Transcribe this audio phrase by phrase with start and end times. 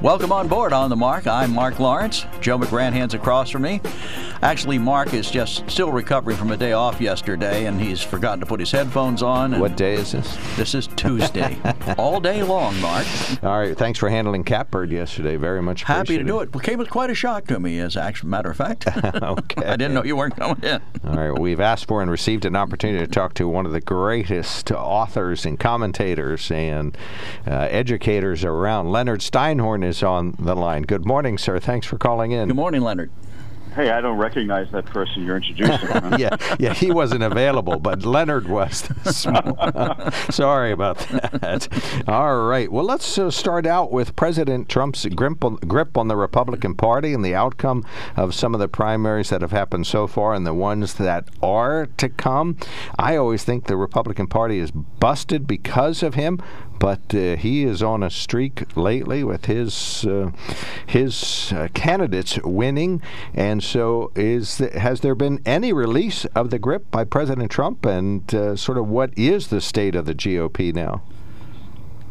[0.00, 1.26] Welcome on board on the Mark.
[1.26, 2.24] I'm Mark Lawrence.
[2.40, 3.80] Joe McGranahan's across from me.
[4.42, 8.46] Actually, Mark is just still recovering from a day off yesterday, and he's forgotten to
[8.46, 9.58] put his headphones on.
[9.58, 10.36] What day is this?
[10.56, 11.58] This is Tuesday.
[11.98, 13.04] All day long, Mark.
[13.42, 13.76] All right.
[13.76, 15.34] Thanks for handling Catbird yesterday.
[15.34, 16.54] Very much Happy to do it.
[16.54, 18.86] It came as quite a shock to me, as a matter of fact.
[19.04, 19.66] okay.
[19.66, 20.80] I didn't know you weren't coming in.
[21.04, 21.36] All right.
[21.36, 25.44] We've asked for and received an opportunity to talk to one of the greatest authors
[25.44, 26.96] and commentators and
[27.48, 28.92] uh, educators around.
[28.92, 30.82] Leonard Steinhorn is on the line.
[30.82, 31.58] Good morning, sir.
[31.58, 32.48] Thanks for calling in.
[32.48, 33.10] Good morning, Leonard.
[33.78, 35.88] Hey, I don't recognize that person you're introducing.
[36.18, 38.88] yeah, yeah, he wasn't available, but Leonard was.
[40.34, 41.68] Sorry about that.
[42.08, 42.72] All right.
[42.72, 47.12] Well, let's uh, start out with President Trump's grip on, grip on the Republican Party
[47.12, 47.84] and the outcome
[48.16, 51.86] of some of the primaries that have happened so far and the ones that are
[51.98, 52.56] to come.
[52.98, 56.42] I always think the Republican Party is busted because of him,
[56.78, 60.30] but uh, he is on a streak lately with his uh,
[60.86, 63.02] his uh, candidates winning.
[63.34, 67.84] And so, is has there been any release of the grip by President Trump?
[67.84, 71.02] And uh, sort of what is the state of the GOP now?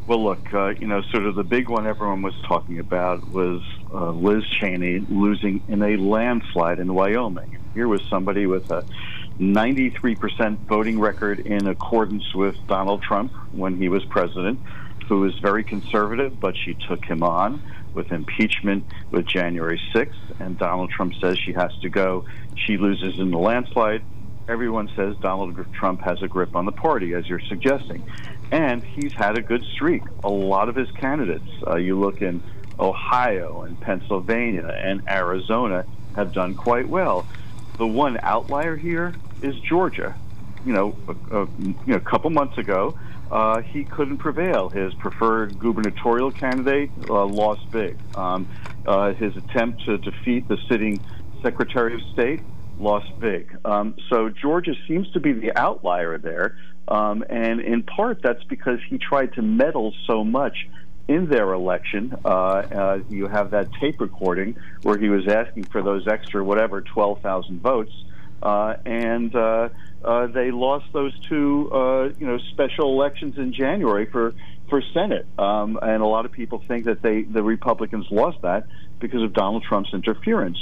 [0.07, 3.61] Well, look, uh, you know, sort of the big one everyone was talking about was
[3.93, 7.57] uh, Liz Cheney losing in a landslide in Wyoming.
[7.73, 8.85] Here was somebody with a
[9.39, 14.59] 93% voting record in accordance with Donald Trump when he was president,
[15.07, 17.61] who was very conservative, but she took him on
[17.93, 22.25] with impeachment with January 6th, and Donald Trump says she has to go.
[22.55, 24.03] She loses in the landslide.
[24.47, 28.03] Everyone says Donald Trump has a grip on the party, as you're suggesting.
[28.51, 30.03] And he's had a good streak.
[30.23, 32.41] A lot of his candidates, uh, you look in
[32.79, 37.27] Ohio and Pennsylvania and Arizona, have done quite well.
[37.77, 40.15] The one outlier here is Georgia.
[40.65, 42.97] You know, a, a, you know, a couple months ago,
[43.31, 44.69] uh, he couldn't prevail.
[44.69, 47.97] His preferred gubernatorial candidate uh, lost big.
[48.15, 48.47] Um,
[48.85, 50.99] uh, his attempt to defeat the sitting
[51.41, 52.41] Secretary of State
[52.79, 53.57] lost big.
[53.65, 56.57] Um, so Georgia seems to be the outlier there.
[56.87, 60.67] Um, and in part, that's because he tried to meddle so much
[61.07, 62.15] in their election.
[62.23, 66.81] Uh, uh, you have that tape recording where he was asking for those extra, whatever,
[66.81, 67.91] 12,000 votes.
[68.41, 69.69] Uh, and uh,
[70.03, 74.33] uh, they lost those two, uh, you know, special elections in January for
[74.69, 75.25] for Senate.
[75.39, 78.67] Um, and a lot of people think that they the Republicans lost that
[78.99, 80.57] because of Donald Trump's interference.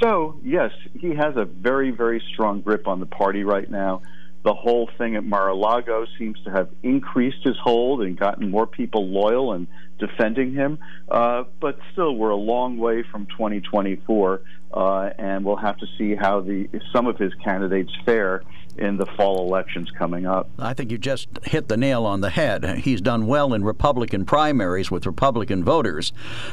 [0.00, 4.02] So yes, he has a very very strong grip on the party right now.
[4.44, 9.06] The whole thing at Mar-a-Lago seems to have increased his hold and gotten more people
[9.06, 9.66] loyal and
[9.98, 10.78] defending him.
[11.08, 14.40] Uh, but still, we're a long way from 2024,
[14.72, 18.42] uh, and we'll have to see how the some of his candidates fare
[18.76, 20.48] in the fall elections coming up.
[20.58, 22.64] I think you just hit the nail on the head.
[22.78, 26.12] He's done well in Republican primaries with Republican voters,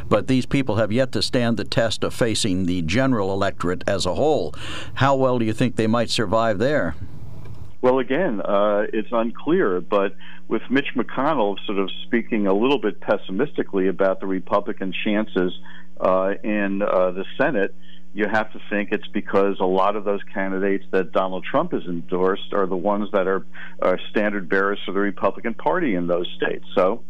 [0.10, 4.06] but these people have yet to stand the test of facing the general electorate as
[4.06, 4.56] a whole.
[4.96, 6.96] How well do you think they might survive there?
[7.86, 10.16] Well, again, uh, it's unclear, but
[10.48, 15.54] with Mitch McConnell sort of speaking a little bit pessimistically about the Republican chances
[16.02, 17.76] uh, in uh, the Senate,
[18.16, 21.84] you have to think it's because a lot of those candidates that Donald Trump has
[21.84, 23.46] endorsed are the ones that are,
[23.84, 26.66] are standard bearers for the Republican Party in those states.
[26.74, 27.04] So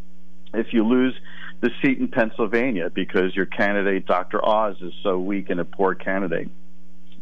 [0.53, 1.15] if you lose
[1.61, 4.45] the seat in Pennsylvania because your candidate, Dr.
[4.45, 6.49] Oz, is so weak and a poor candidate,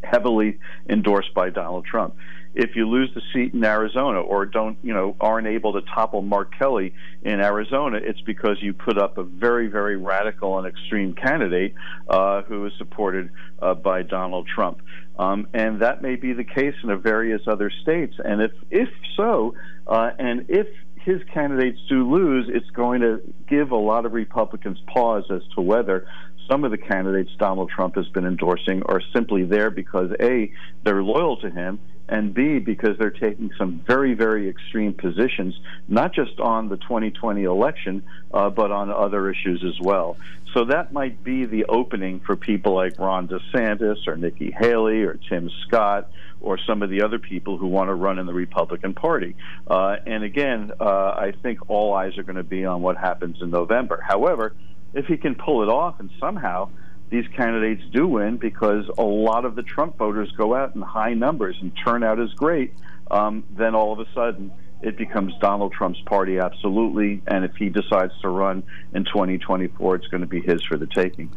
[0.03, 0.57] heavily
[0.89, 2.15] endorsed by Donald Trump
[2.55, 6.21] if you lose the seat in Arizona or don't, you know, aren't able to topple
[6.21, 11.13] Mark Kelly in Arizona, it's because you put up a very, very radical and extreme
[11.13, 11.73] candidate
[12.07, 13.29] uh, who is supported
[13.61, 14.81] uh, by Donald Trump.
[15.17, 18.15] Um, and that may be the case in various other states.
[18.23, 19.55] And if, if so,
[19.87, 24.79] uh, and if his candidates do lose, it's going to give a lot of Republicans
[24.87, 26.07] pause as to whether
[26.49, 30.51] some of the candidates Donald Trump has been endorsing are simply there because A,
[30.83, 35.57] they're loyal to him, and B, because they're taking some very, very extreme positions,
[35.87, 38.03] not just on the 2020 election,
[38.33, 40.17] uh, but on other issues as well.
[40.53, 45.19] So that might be the opening for people like Ron DeSantis or Nikki Haley or
[45.29, 46.11] Tim Scott
[46.41, 49.35] or some of the other people who want to run in the Republican Party.
[49.65, 53.41] Uh, and again, uh, I think all eyes are going to be on what happens
[53.41, 54.03] in November.
[54.05, 54.53] However,
[54.93, 56.69] if he can pull it off and somehow
[57.09, 61.13] these candidates do win because a lot of the Trump voters go out in high
[61.13, 62.73] numbers and turnout is great,
[63.11, 64.51] um, then all of a sudden
[64.81, 67.21] it becomes Donald Trump's party, absolutely.
[67.27, 68.63] And if he decides to run
[68.93, 71.31] in 2024, it's going to be his for the taking.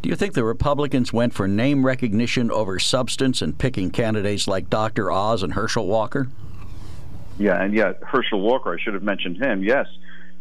[0.00, 4.70] Do you think the Republicans went for name recognition over substance in picking candidates like
[4.70, 5.10] Dr.
[5.10, 6.28] Oz and Herschel Walker?
[7.38, 9.62] Yeah, and yeah, Herschel Walker, I should have mentioned him.
[9.62, 9.86] Yes.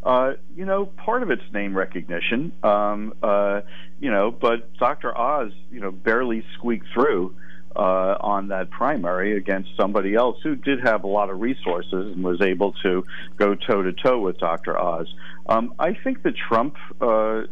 [0.03, 3.61] Uh, you know, part of it's name recognition, um, uh,
[3.99, 5.15] you know, but Dr.
[5.15, 7.35] Oz, you know, barely squeaked through
[7.75, 12.23] uh, on that primary against somebody else who did have a lot of resources and
[12.23, 13.05] was able to
[13.37, 14.77] go toe to toe with Dr.
[14.77, 15.07] Oz.
[15.47, 17.43] Um, I think the Trump uh,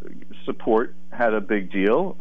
[0.45, 2.16] support had a big deal.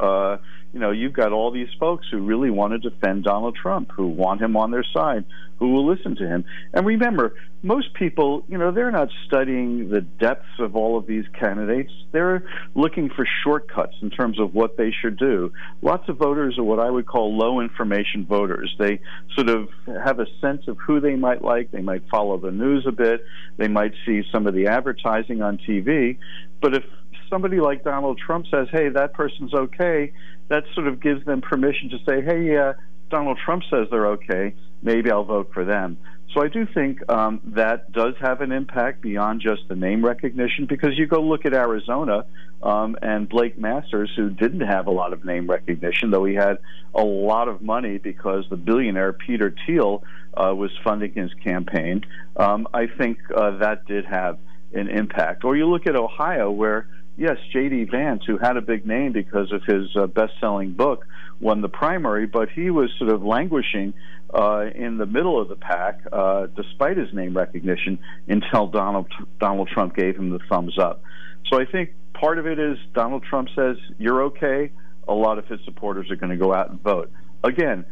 [0.73, 4.07] You know, you've got all these folks who really want to defend Donald Trump, who
[4.07, 5.25] want him on their side,
[5.57, 6.45] who will listen to him.
[6.73, 11.25] And remember, most people, you know, they're not studying the depths of all of these
[11.39, 11.91] candidates.
[12.11, 12.43] They're
[12.75, 15.51] looking for shortcuts in terms of what they should do.
[15.81, 18.73] Lots of voters are what I would call low information voters.
[18.79, 18.99] They
[19.35, 21.71] sort of have a sense of who they might like.
[21.71, 23.25] They might follow the news a bit.
[23.57, 26.19] They might see some of the advertising on TV.
[26.61, 26.83] But if
[27.29, 30.13] somebody like Donald Trump says, hey, that person's okay,
[30.49, 32.73] that sort of gives them permission to say, hey, yeah,
[33.09, 35.97] Donald Trump says they're okay, maybe I'll vote for them.
[36.33, 40.67] So I do think um, that does have an impact beyond just the name recognition
[40.67, 42.25] because you go look at Arizona
[42.61, 46.59] um, and Blake Masters, who didn't have a lot of name recognition, though he had
[46.93, 50.03] a lot of money because the billionaire Peter Thiel
[50.35, 52.05] uh, was funding his campaign.
[52.37, 54.37] Um, I think uh, that did have
[54.73, 55.43] an impact.
[55.43, 56.87] Or you look at Ohio, where
[57.19, 57.85] yes, J.D.
[57.85, 61.05] Vance, who had a big name because of his uh, best-selling book,
[61.39, 63.93] won the primary, but he was sort of languishing
[64.33, 69.07] uh, in the middle of the pack, uh, despite his name recognition, until Donald
[69.39, 71.03] Donald Trump gave him the thumbs up.
[71.47, 74.71] So I think part of it is Donald Trump says you're okay.
[75.07, 77.11] A lot of his supporters are going to go out and vote.
[77.43, 77.85] Again,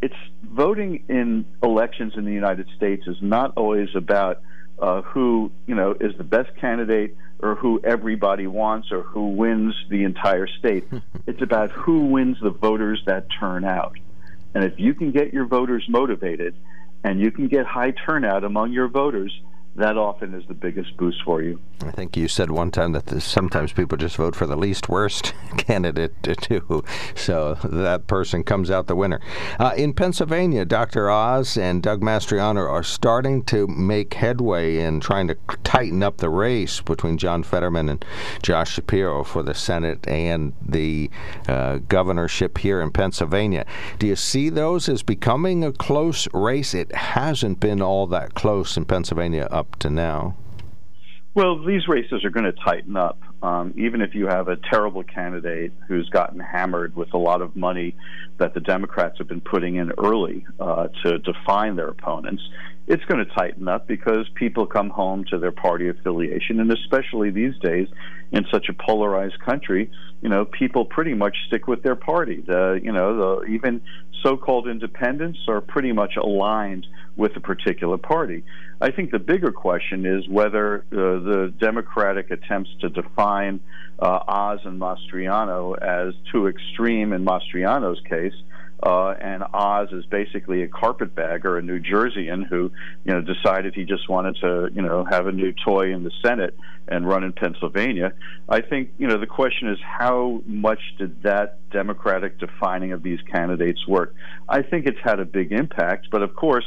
[0.00, 4.40] it's voting in elections in the United States is not always about
[4.78, 9.74] uh, who you know is the best candidate or who everybody wants or who wins
[9.90, 10.84] the entire state.
[11.26, 13.96] it's about who wins the voters that turn out.
[14.54, 16.54] And if you can get your voters motivated
[17.04, 19.32] and you can get high turnout among your voters,
[19.74, 21.58] that often is the biggest boost for you.
[21.80, 25.32] I think you said one time that sometimes people just vote for the least worst
[25.56, 26.84] candidate too,
[27.14, 29.20] so that person comes out the winner.
[29.58, 31.08] Uh, in Pennsylvania, Dr.
[31.08, 36.28] Oz and Doug Mastriano are starting to make headway in trying to tighten up the
[36.28, 38.04] race between John Fetterman and
[38.42, 41.10] Josh Shapiro for the Senate and the
[41.48, 43.64] uh, governorship here in Pennsylvania.
[43.98, 46.74] Do you see those as becoming a close race?
[46.74, 50.36] It hasn't been all that close in Pennsylvania up to now.
[51.34, 53.18] Well, these races are going to tighten up.
[53.42, 57.56] Um, even if you have a terrible candidate who's gotten hammered with a lot of
[57.56, 57.96] money
[58.38, 62.42] that the Democrats have been putting in early uh, to define their opponents,
[62.86, 67.30] it's going to tighten up because people come home to their party affiliation, and especially
[67.30, 67.88] these days
[68.32, 69.90] in such a polarized country,
[70.20, 72.42] you know, people pretty much stick with their party.
[72.46, 73.82] The, you know, the, even
[74.22, 78.44] so-called independents are pretty much aligned with a particular party.
[78.80, 83.60] I think the bigger question is whether uh, the Democratic attempts to define
[83.98, 88.34] uh, Oz and Mastriano as too extreme in Mastriano's case
[88.82, 92.72] uh, and Oz is basically a carpetbagger, a New Jerseyan who,
[93.04, 96.10] you know, decided he just wanted to, you know, have a new toy in the
[96.24, 96.56] Senate
[96.88, 98.12] and run in Pennsylvania.
[98.48, 103.20] I think, you know, the question is how much did that Democratic defining of these
[103.32, 104.14] candidates work?
[104.48, 106.66] I think it's had a big impact, but of course,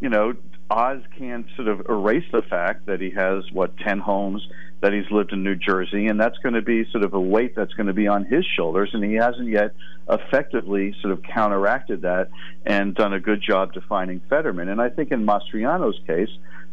[0.00, 0.34] you know,
[0.70, 4.46] Oz can't sort of erase the fact that he has what ten homes
[4.86, 7.56] that he's lived in New Jersey, and that's going to be sort of a weight
[7.56, 9.74] that's going to be on his shoulders, and he hasn't yet
[10.08, 12.28] effectively sort of counteracted that
[12.64, 14.68] and done a good job defining Fetterman.
[14.68, 16.28] And I think in Mastriano's case,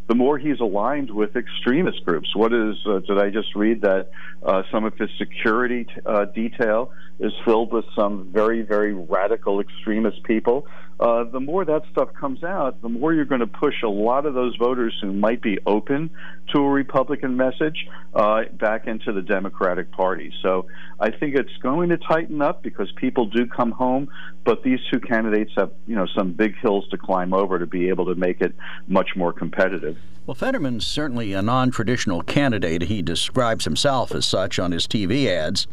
[0.06, 2.36] the more he's aligned with extremist groups.
[2.36, 4.12] What is, uh, did I just read that
[4.44, 9.60] uh, some of his security t- uh, detail is filled with some very, very radical
[9.60, 10.68] extremist people?
[11.00, 14.26] Uh, the more that stuff comes out, the more you're going to push a lot
[14.26, 16.10] of those voters who might be open
[16.54, 20.32] to a Republican message uh, back into the Democratic Party.
[20.42, 20.68] So
[21.00, 24.10] I think it's going to tighten up because people do come home,
[24.46, 27.90] but these two candidates have, you know, some big hills to climb over to be
[27.90, 28.56] able to make it
[28.88, 29.98] much more competitive.
[30.26, 32.84] Well, Fetterman's certainly a non traditional candidate.
[32.84, 35.68] He describes himself as such on his TV ads.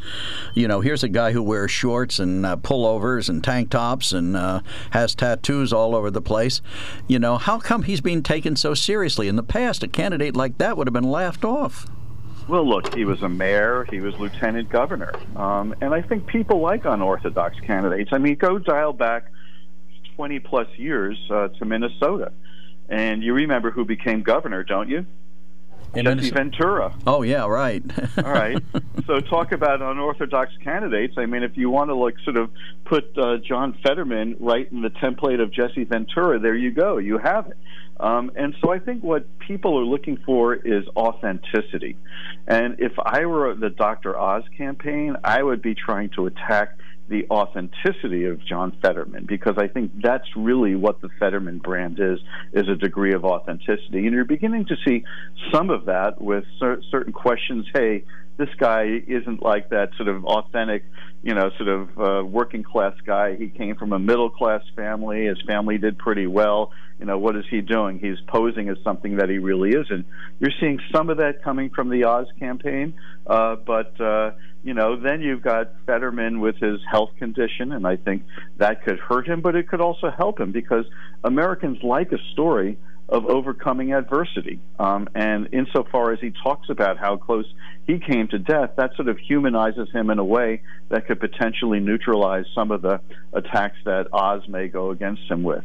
[0.55, 4.37] You know, here's a guy who wears shorts and uh, pullovers and tank tops and
[4.37, 6.63] uh, has tattoos all over the place.
[7.07, 9.29] You know, how come he's being taken so seriously?
[9.29, 11.87] In the past, a candidate like that would have been laughed off.
[12.49, 15.13] Well, look, he was a mayor, he was lieutenant governor.
[15.37, 18.11] Um, and I think people like unorthodox candidates.
[18.13, 19.31] I mean, go dial back
[20.17, 22.33] 20 plus years uh, to Minnesota.
[22.91, 25.07] And you remember who became governor, don't you?
[25.95, 26.35] In Jesse Minnesota.
[26.35, 26.95] Ventura.
[27.07, 27.83] Oh, yeah, right.
[28.19, 28.63] All right.
[29.07, 31.15] So talk about unorthodox candidates.
[31.17, 32.51] I mean, if you want to like sort of
[32.85, 36.99] put uh, John Fetterman right in the template of Jesse Ventura, there you go.
[36.99, 37.57] You have it.
[37.99, 41.97] Um, and so I think what people are looking for is authenticity.
[42.47, 44.19] And if I were the Dr.
[44.19, 46.79] Oz campaign, I would be trying to attack
[47.11, 52.21] the authenticity of John Fetterman because I think that's really what the Fetterman brand is
[52.53, 55.05] is a degree of authenticity and you're beginning to see
[55.53, 58.05] some of that with cer- certain questions hey
[58.41, 60.83] this guy isn't like that sort of authentic,
[61.23, 63.37] you know, sort of uh, working class guy.
[63.37, 65.27] He came from a middle class family.
[65.27, 66.73] His family did pretty well.
[66.99, 67.99] You know, what is he doing?
[67.99, 70.07] He's posing as something that he really isn't.
[70.39, 72.95] You're seeing some of that coming from the Oz campaign,
[73.27, 77.97] uh, but uh, you know, then you've got Fetterman with his health condition, and I
[77.97, 78.25] think
[78.59, 80.85] that could hurt him, but it could also help him because
[81.25, 82.79] Americans like a story
[83.11, 84.61] of overcoming adversity.
[84.79, 87.45] Um, and insofar as he talks about how close
[87.87, 91.81] he came to death, that sort of humanizes him in a way that could potentially
[91.81, 93.01] neutralize some of the
[93.33, 95.65] attacks that Oz may go against him with.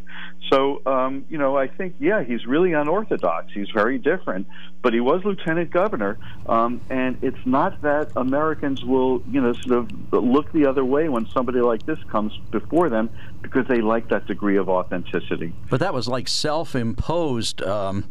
[0.51, 3.51] So, um, you know, I think, yeah, he's really unorthodox.
[3.53, 4.47] He's very different,
[4.81, 6.17] but he was lieutenant governor.
[6.47, 11.09] Um, and it's not that Americans will, you know, sort of look the other way
[11.09, 13.09] when somebody like this comes before them
[13.41, 15.53] because they like that degree of authenticity.
[15.69, 18.05] But that was like self imposed, um,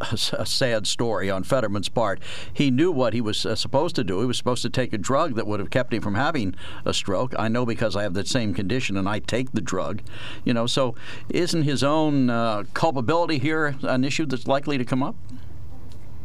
[0.32, 2.20] a sad story on Fetterman's part.
[2.52, 4.20] He knew what he was uh, supposed to do.
[4.20, 6.94] He was supposed to take a drug that would have kept him from having a
[6.94, 7.34] stroke.
[7.38, 10.02] I know because I have the same condition and I take the drug.
[10.44, 10.94] You know, so
[11.30, 15.16] isn't his own uh, culpability here an issue that's likely to come up?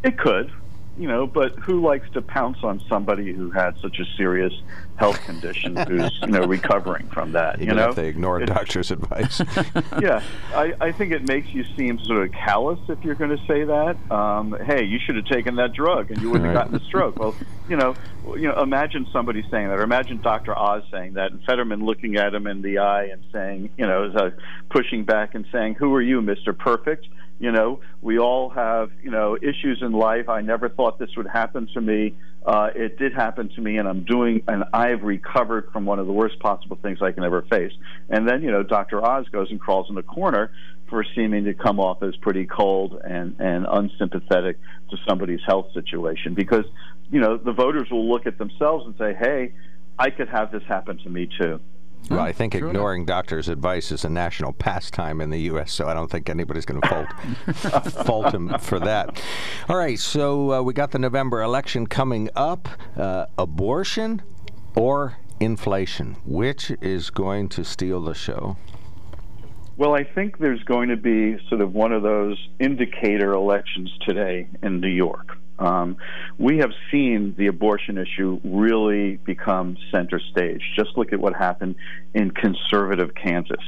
[0.04, 0.52] It could,
[0.98, 4.54] you know, but who likes to pounce on somebody who had such a serious
[4.96, 7.56] health condition who's, you know, recovering from that?
[7.56, 9.40] Even you know, if they ignore a It- doctor's advice.
[10.02, 10.22] yeah,
[10.54, 13.64] I, I think it makes you seem sort of callous if you're going to say
[13.64, 13.98] that.
[14.12, 16.56] Um, hey, you should have taken that drug and you wouldn't Right.
[16.58, 17.18] have gotten the stroke.
[17.18, 17.36] Well,
[17.68, 17.96] you know,
[18.36, 20.58] you know, imagine somebody saying that, or imagine Dr.
[20.58, 24.32] Oz saying that, and Fetterman looking at him in the eye and saying, you know,
[24.70, 27.08] pushing back and saying, "Who are you, Mister Perfect?"
[27.44, 30.30] You know, we all have, you know, issues in life.
[30.30, 32.16] I never thought this would happen to me.
[32.46, 36.08] Uh, it did happen to me, and I'm doing, and I've recovered from one of
[36.08, 37.74] the worst possible things I can ever face.
[38.10, 39.06] And then, you know, Dr.
[39.06, 40.52] Oz goes and crawls in the corner
[40.90, 44.58] for seeming to come off as pretty cold and, and unsympathetic
[44.92, 46.64] to somebody's health situation because,
[47.12, 49.54] you know, the voters will look at themselves and say, hey,
[50.00, 51.60] I could have this happen to me too.
[52.10, 52.72] Well, I think True enough.
[52.72, 56.66] ignoring doctors' advice is a national pastime in the U.S., so I don't think anybody's
[56.66, 59.22] going to fault fault him for that.
[59.70, 62.68] All right, so uh, we got the November election coming up.
[62.98, 64.22] Uh, abortion
[64.76, 66.18] or inflation?
[66.26, 68.58] Which is going to steal the show?
[69.76, 74.48] Well, I think there's going to be sort of one of those indicator elections today
[74.62, 75.38] in New York.
[75.60, 75.98] Um,
[76.38, 80.62] we have seen the abortion issue really become center stage.
[80.76, 81.76] Just look at what happened
[82.14, 83.64] in conservative Kansas,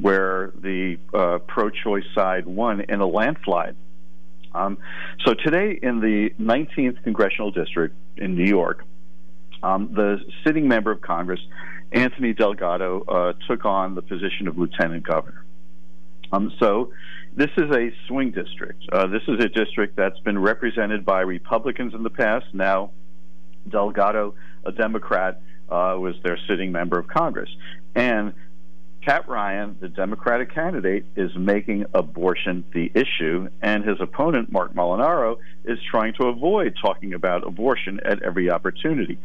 [0.00, 3.76] where the uh, pro choice side won in a landslide.
[4.54, 4.78] Um,
[5.24, 8.84] so today, in the 19th congressional district in New York,
[9.62, 11.40] um, the sitting member of Congress,
[11.92, 15.44] Antonio Delgado, uh, took on the position of lieutenant governor.
[16.32, 16.92] Um, so,
[17.36, 18.84] this is a swing district.
[18.92, 22.46] Uh, this is a district that's been represented by Republicans in the past.
[22.52, 22.90] Now,
[23.68, 27.50] Delgado, a Democrat, uh, was their sitting member of Congress.
[27.94, 28.34] And
[29.02, 35.38] Pat Ryan, the Democratic candidate, is making abortion the issue, and his opponent, Mark Molinaro,
[35.64, 39.18] is trying to avoid talking about abortion at every opportunity.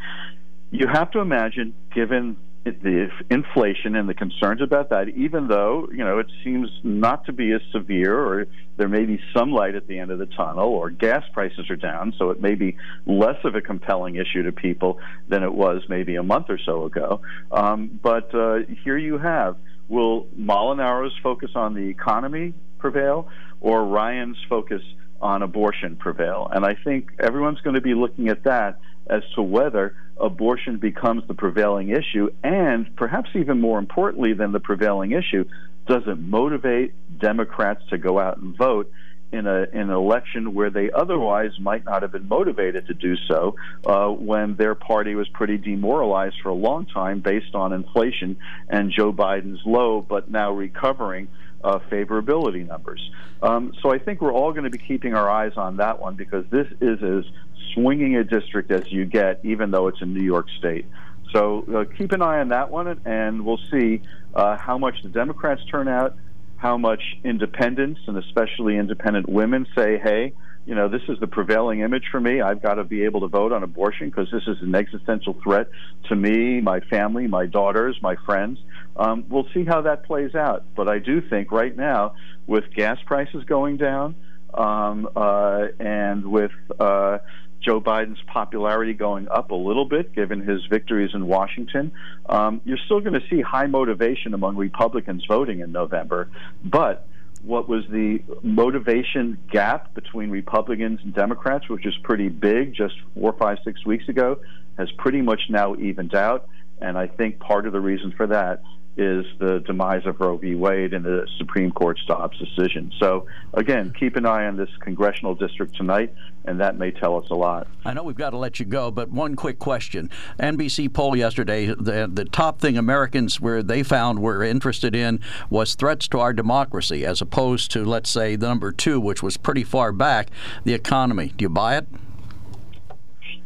[0.72, 6.04] You have to imagine, given the inflation and the concerns about that, even though you
[6.04, 8.48] know it seems not to be as severe, or
[8.78, 11.75] there may be some light at the end of the tunnel, or gas prices are
[11.75, 15.82] down, so it may be less of a compelling issue to people than it was
[15.89, 17.22] maybe a month or so ago.
[17.51, 19.56] Um, but uh, here you have:
[19.88, 23.30] will Molinaro's focus on the economy prevail,
[23.62, 24.82] or Ryan's focus
[25.22, 26.50] on abortion prevail?
[26.51, 31.28] And I think everyone's going to be looking at that as to whether abortion becomes
[31.28, 35.46] the prevailing issue, and perhaps even more importantly than the prevailing issue,
[35.88, 38.92] does it motivate Democrats to go out and vote
[39.32, 43.16] in, a, in an election where they otherwise might not have been motivated to do
[43.28, 48.38] so uh, when their party was pretty demoralized for a long time based on inflation
[48.68, 51.28] and Joe Biden's low but now recovering
[51.63, 53.01] uh, favorability numbers.
[53.42, 56.16] Um, so I think we're all going to be keeping our eyes on that one
[56.16, 57.25] because this is as
[57.74, 60.86] swinging a district as you get, even though it's in New York State.
[61.34, 64.01] So uh, keep an eye on that one, and we'll see
[64.34, 66.16] uh, how much the Democrats turn out,
[66.58, 70.34] how much independents, and especially independent women, say, hey,
[70.66, 72.42] you know, this is the prevailing image for me.
[72.42, 75.68] I've got to be able to vote on abortion because this is an existential threat
[76.10, 78.60] to me, my family, my daughters, my friends.
[79.00, 80.65] Um, we'll see how that plays out.
[80.75, 82.15] But I do think right now,
[82.46, 84.15] with gas prices going down
[84.53, 87.20] um, uh, and with uh,
[87.62, 91.91] Joe Biden's popularity going up a little bit, given his victories in Washington.
[92.27, 96.29] Um, you're still going to see high motivation among Republicans voting in November,
[96.63, 97.08] but
[97.41, 103.34] what was the motivation gap between Republicans and Democrats, which is pretty big just four,
[103.34, 104.39] five, six weeks ago,
[104.77, 106.50] has pretty much now evened out.
[106.82, 108.62] And I think part of the reason for that
[108.98, 110.55] is the demise of Roe v.
[110.55, 112.91] Wade and the Supreme Court's Dobbs decision.
[113.00, 116.13] So, again, keep an eye on this congressional district tonight,
[116.46, 117.67] and that may tell us a lot.
[117.86, 120.10] I know we've got to let you go, but one quick question.
[120.39, 125.75] NBC poll yesterday, the, the top thing Americans were they found were interested in was
[125.75, 129.63] threats to our democracy, as opposed to, let's say, the number two, which was pretty
[129.63, 130.29] far back,
[130.65, 131.31] the economy.
[131.38, 131.88] Do you buy it?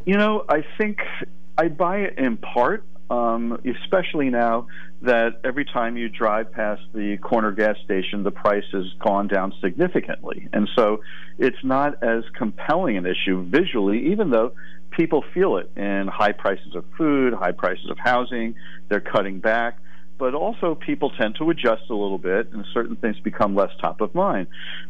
[0.04, 0.98] You know, I think
[1.56, 4.66] I buy it in part um, especially now
[5.02, 9.52] that every time you drive past the corner gas station, the price has gone down
[9.60, 10.48] significantly.
[10.52, 11.00] And so
[11.38, 14.52] it's not as compelling an issue visually, even though
[14.90, 18.54] people feel it in high prices of food, high prices of housing,
[18.88, 19.78] they're cutting back.
[20.16, 24.00] But also, people tend to adjust a little bit, and certain things become less top
[24.00, 24.46] of mind.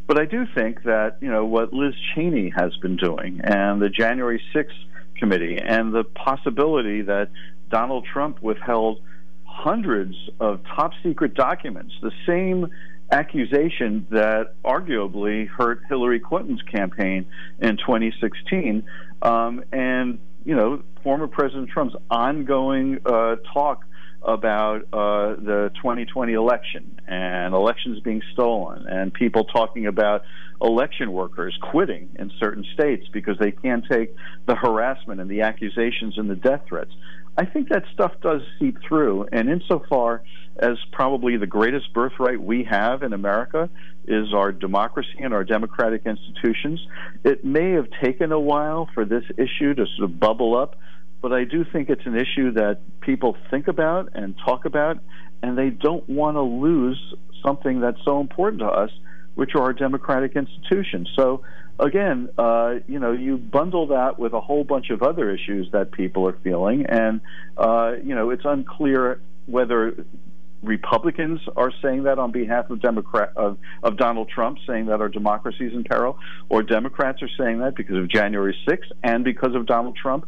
[0.07, 3.89] But I do think that you know what Liz Cheney has been doing, and the
[3.89, 4.69] January 6th
[5.17, 7.31] committee, and the possibility that
[7.75, 9.01] Donald Trump withheld
[9.43, 12.69] hundreds of top secret documents, the same
[13.11, 17.27] accusation that arguably hurt Hillary Clinton's campaign
[17.59, 18.85] in 2016.
[19.23, 23.85] Um, and, you know, former President Trump's ongoing uh, talk
[24.23, 30.23] about uh, the 2020 election and elections being stolen and people talking about
[30.63, 34.15] election workers quitting in certain states because they can't take
[34.47, 36.93] the harassment and the accusations and the death threats.
[37.37, 39.27] I think that stuff does seep through.
[39.33, 40.23] And insofar
[40.57, 43.69] as probably the greatest birthright we have in America
[44.07, 46.81] is our democracy and our democratic institutions,
[47.25, 50.77] it may have taken a while for this issue to sort of bubble up.
[51.21, 54.99] But I do think it's an issue that people think about and talk about,
[55.43, 58.91] and they don't want to lose something that's so important to us,
[59.35, 61.11] which are our democratic institutions.
[61.17, 61.43] So
[61.79, 65.93] again, uh, you know, you bundle that with a whole bunch of other issues that
[65.93, 67.21] people are feeling, and
[67.57, 70.05] uh, you know, it's unclear whether
[70.63, 75.09] Republicans are saying that on behalf of Democrat of, of Donald Trump, saying that our
[75.09, 79.55] democracy is in peril, or Democrats are saying that because of January 6th and because
[79.55, 80.27] of Donald Trump.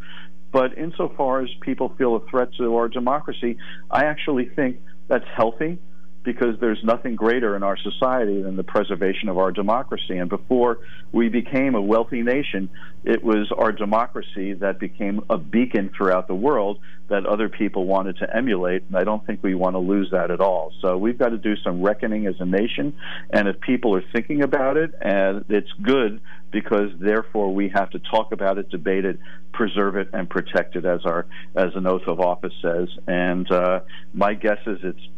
[0.52, 3.58] But insofar as people feel a threat to our democracy,
[3.90, 5.78] I actually think that's healthy
[6.26, 10.18] because there's nothing greater in our society than the preservation of our democracy.
[10.18, 10.80] And before
[11.12, 12.68] we became a wealthy nation,
[13.04, 18.18] it was our democracy that became a beacon throughout the world that other people wanted
[18.18, 18.82] to emulate.
[18.88, 20.72] And I don't think we want to lose that at all.
[20.82, 22.98] So we've got to do some reckoning as a nation.
[23.30, 28.00] And if people are thinking about it, and it's good because therefore we have to
[28.00, 29.20] talk about it, debate it,
[29.52, 32.88] preserve it, and protect it as our as an oath of office says.
[33.06, 33.80] And uh,
[34.12, 35.08] my guess is it's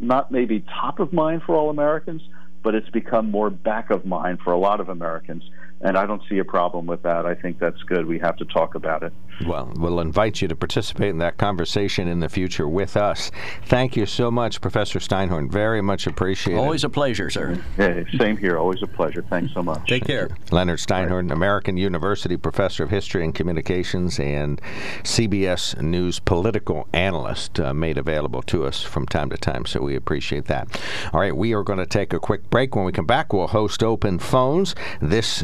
[0.00, 2.22] not maybe top of mind for all Americans,
[2.62, 5.42] but it's become more back of mind for a lot of Americans.
[5.82, 7.26] And I don't see a problem with that.
[7.26, 8.06] I think that's good.
[8.06, 9.12] We have to talk about it.
[9.46, 13.30] Well, we'll invite you to participate in that conversation in the future with us.
[13.64, 15.50] Thank you so much, Professor Steinhorn.
[15.50, 16.60] Very much appreciated.
[16.60, 17.60] Always a pleasure, sir.
[17.76, 18.58] Hey, same here.
[18.58, 19.24] Always a pleasure.
[19.28, 19.88] Thanks so much.
[19.88, 20.30] Take care.
[20.52, 24.60] Leonard Steinhorn, American University professor of history and communications and
[25.02, 29.66] CBS News political analyst, uh, made available to us from time to time.
[29.66, 30.80] So we appreciate that.
[31.12, 32.76] All right, we are going to take a quick break.
[32.76, 34.74] When we come back, we'll host open phones.
[35.00, 35.42] This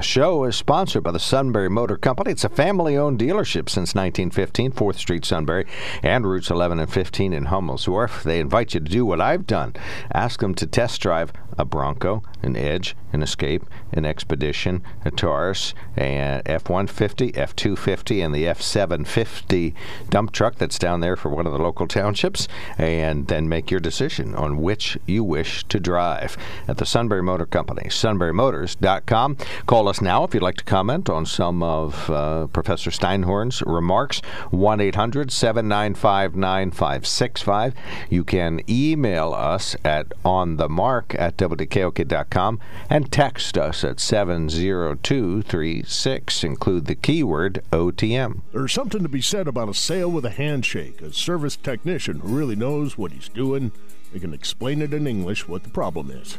[0.00, 2.32] show is sponsored by the Sunbury Motor Company.
[2.32, 5.66] It's a family owned dealership since 1915, 4th Street, Sunbury,
[6.02, 8.22] and routes 11 and 15 in Hummel's Wharf.
[8.22, 9.74] They invite you to do what I've done
[10.12, 15.74] ask them to test drive a Bronco, an Edge, an Escape, an Expedition, a Taurus,
[15.96, 19.74] an uh, F 150, F 250, and the F 750
[20.08, 23.80] dump truck that's down there for one of the local townships, and then make your
[23.80, 29.36] decision on which you wish to drive at the Sunbury Motor Company, sunburymotors.com.
[29.66, 34.20] Call us now if you'd like to comment on some of uh, Professor Steinhorn's remarks.
[34.50, 37.74] 1 800 795 9565.
[38.10, 42.58] You can email us at onthemark at WKOK.com
[42.90, 46.44] and text us at 70236.
[46.44, 48.40] Include the keyword OTM.
[48.52, 52.36] There's something to be said about a sale with a handshake, a service technician who
[52.36, 53.70] really knows what he's doing.
[54.12, 56.38] They can explain it in English what the problem is.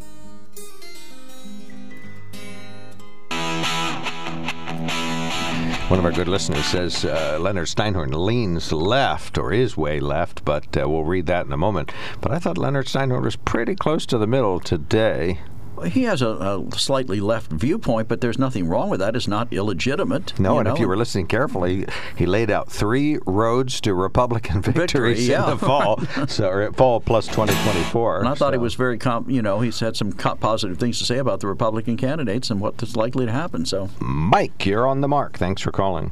[5.91, 10.45] One of our good listeners says uh, Leonard Steinhorn leans left or is way left,
[10.45, 11.91] but uh, we'll read that in a moment.
[12.21, 15.41] But I thought Leonard Steinhorn was pretty close to the middle today.
[15.83, 19.15] He has a, a, slightly left viewpoint, but there's nothing wrong with that.
[19.15, 20.39] It's not illegitimate.
[20.39, 20.73] No, and know?
[20.73, 25.43] if you were listening carefully, he laid out three roads to Republican victories Victory, yeah.
[25.45, 26.01] in the fall.
[26.27, 28.19] so or fall plus 2024.
[28.19, 28.51] And I thought so.
[28.51, 31.39] he was very, com- you know, he's had some co- positive things to say about
[31.39, 33.65] the Republican candidates and what's likely to happen.
[33.65, 35.37] So, Mike, you're on the mark.
[35.37, 36.11] Thanks for calling.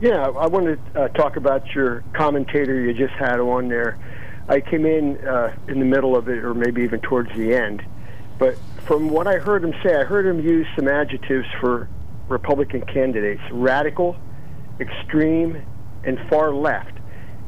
[0.00, 3.98] Yeah, I wanted to uh, talk about your commentator you just had on there.
[4.48, 7.82] I came in uh, in the middle of it, or maybe even towards the end
[8.38, 11.88] but from what I heard him say, I heard him use some adjectives for
[12.28, 14.16] Republican candidates radical,
[14.80, 15.62] extreme,
[16.04, 16.92] and far left.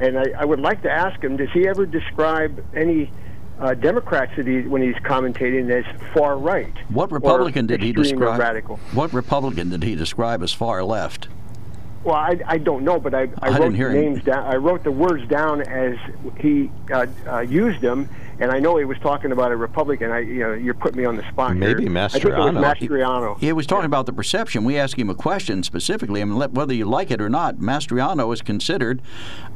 [0.01, 3.11] And I, I would like to ask him does he ever describe any
[3.59, 6.75] uh, Democrats that he, when he's commentating as far right?
[6.89, 8.39] What Republican did he describe?
[8.39, 8.77] Radical.
[8.93, 11.29] What Republican did he describe as far left?
[12.05, 14.25] Well, I, I don't know, but I, I, I wrote the names him.
[14.25, 14.47] down.
[14.47, 15.97] I wrote the words down as
[16.39, 20.11] he uh, uh, used them, and I know he was talking about a Republican.
[20.11, 21.57] I, you know, you're putting me on the spot.
[21.57, 21.91] Maybe here.
[21.91, 22.15] Mastriano.
[22.15, 23.39] I think it was Mastriano.
[23.41, 24.65] He, he was talking about the perception.
[24.65, 26.21] We asked him a question specifically.
[26.21, 29.01] I mean, whether you like it or not, Mastriano is considered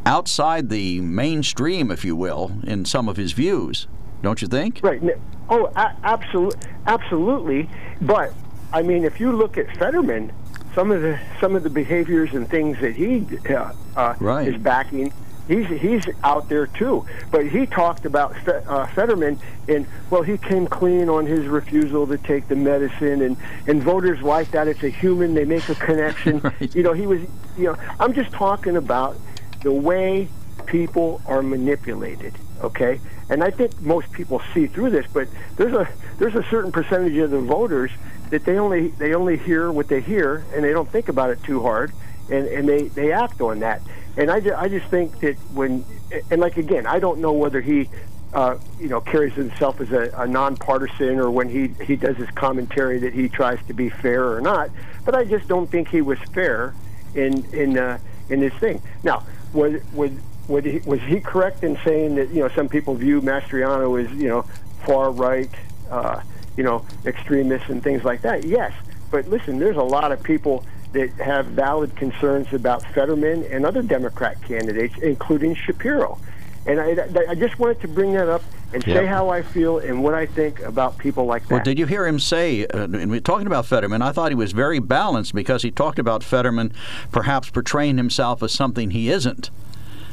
[0.07, 3.87] outside the mainstream, if you will, in some of his views.
[4.23, 4.81] Don't you think?
[4.83, 5.03] Right.
[5.49, 7.71] Oh, a- absolutely, absolutely.
[8.03, 8.33] But
[8.73, 10.33] I mean, if you look at Fetterman
[10.75, 14.49] some of the some of the behaviors and things that he uh, uh, right.
[14.49, 15.13] is backing.
[15.51, 19.37] He's he's out there too, but he talked about uh, Fetterman
[19.67, 23.37] and well, he came clean on his refusal to take the medicine, and
[23.67, 24.69] and voters like that.
[24.69, 26.39] It's a human; they make a connection.
[26.45, 26.73] right.
[26.73, 27.23] You know, he was.
[27.59, 29.17] You know, I'm just talking about
[29.65, 30.29] the way
[30.67, 32.33] people are manipulated.
[32.63, 36.71] Okay, and I think most people see through this, but there's a there's a certain
[36.71, 37.91] percentage of the voters
[38.31, 41.43] that they only they only hear what they hear and they don't think about it
[41.43, 41.93] too hard
[42.31, 43.83] and and they they act on that
[44.17, 45.85] and I, I just think that when
[46.31, 47.89] and like again I don't know whether he
[48.33, 52.31] uh, you know carries himself as a, a nonpartisan or when he he does his
[52.31, 54.71] commentary that he tries to be fair or not
[55.05, 56.75] but I just don't think he was fair
[57.15, 60.13] in in uh, in this thing now was was
[60.49, 64.11] was he, was he correct in saying that you know some people view Mastriano as
[64.17, 64.43] you know
[64.85, 65.51] far right
[65.91, 66.21] uh,
[66.57, 68.45] you know, extremists and things like that.
[68.45, 68.73] Yes,
[69.11, 73.83] but listen, there's a lot of people that have valid concerns about Fetterman and other
[73.83, 76.19] Democrat candidates, including Shapiro.
[76.67, 78.97] And I, I just wanted to bring that up and Yep.
[78.97, 81.51] say how I feel and what I think about people like that.
[81.55, 84.37] Well, did you hear him say, uh, and we're talking about Fetterman, I thought he
[84.37, 86.73] was very balanced because he talked about Fetterman
[87.11, 89.51] perhaps portraying himself as something he isn't.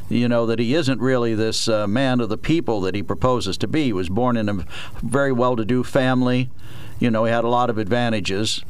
[0.09, 3.57] You know, that he isn't really this uh, man of the people that he proposes
[3.57, 3.85] to be.
[3.85, 4.65] He was born in a
[5.03, 6.49] very well to do family.
[6.99, 8.63] You know, he had a lot of advantages.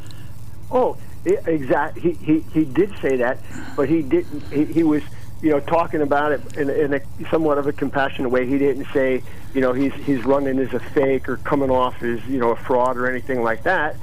[0.72, 2.02] Oh, exactly.
[2.02, 3.40] He, he he did say that,
[3.76, 4.42] but he didn't.
[4.52, 5.04] He, he was,
[5.42, 8.46] you know, talking about it in, in a somewhat of a compassionate way.
[8.48, 9.22] He didn't say,
[9.54, 12.56] you know, he's he's running as a fake or coming off as you know a
[12.56, 13.96] fraud or anything like that.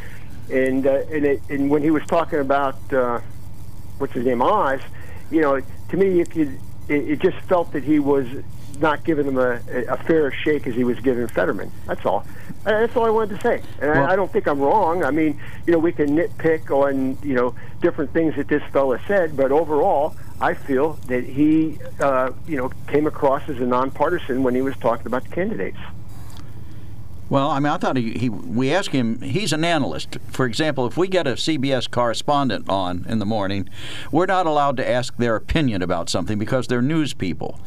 [0.50, 3.20] And uh, and it, and when he was talking about uh,
[3.98, 4.80] what's his name, Oz,
[5.30, 6.58] you know, to me, you could
[6.88, 8.26] it, it just felt that he was
[8.80, 11.70] not giving him a, a fair shake as he was giving Fetterman.
[11.86, 12.26] That's all.
[12.66, 13.62] Uh, That's all I wanted to say.
[13.80, 15.04] And Well- I, I don't think I'm wrong.
[15.04, 18.98] I mean, you know, we can nitpick on you know different things that this fella
[19.06, 24.42] said, but overall, I feel that he uh, you know came across as a nonpartisan
[24.42, 25.78] when he was talking about the candidates.
[27.34, 29.20] Well, I mean, I thought he, he we asked him.
[29.20, 30.18] He's an analyst.
[30.28, 33.68] For example, if we get a CBS correspondent on in the morning,
[34.12, 37.58] we're not allowed to ask their opinion about something because they're news people.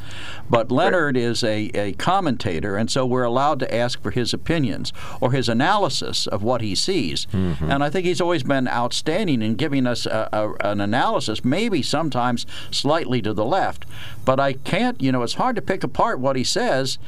[0.50, 4.94] But Leonard is a, a commentator, and so we're allowed to ask for his opinions
[5.20, 7.26] or his analysis of what he sees.
[7.34, 7.70] Mm-hmm.
[7.70, 11.82] And I think he's always been outstanding in giving us a, a, an analysis, maybe
[11.82, 13.86] sometimes slightly to the left.
[14.24, 17.00] But I can't, you know, it's hard to pick apart what he says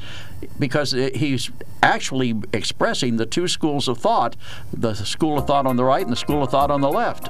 [0.57, 4.35] because he's actually expressing the two schools of thought
[4.73, 7.29] the school of thought on the right and the school of thought on the left.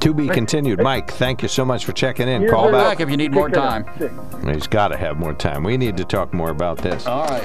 [0.00, 0.80] To be continued.
[0.80, 2.42] Mike, thank you so much for checking in.
[2.42, 2.98] You're Call back.
[2.98, 3.84] back if you need more time.
[4.46, 5.64] He's got to have more time.
[5.64, 7.04] We need to talk more about this.
[7.06, 7.44] All right.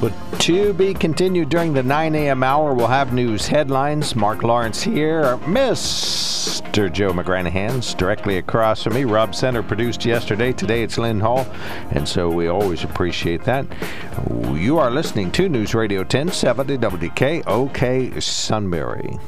[0.00, 2.42] But to be continued during the 9 a.m.
[2.42, 4.14] hour, we'll have news headlines.
[4.14, 5.38] Mark Lawrence here.
[5.44, 6.92] Mr.
[6.92, 9.04] Joe McGranahan's directly across from me.
[9.04, 10.52] Rob Center produced yesterday.
[10.52, 11.46] Today it's Lynn Hall.
[11.92, 13.66] And so we always appreciate that.
[14.52, 19.18] You are listening to News Radio 1070 WKOK Sunbury.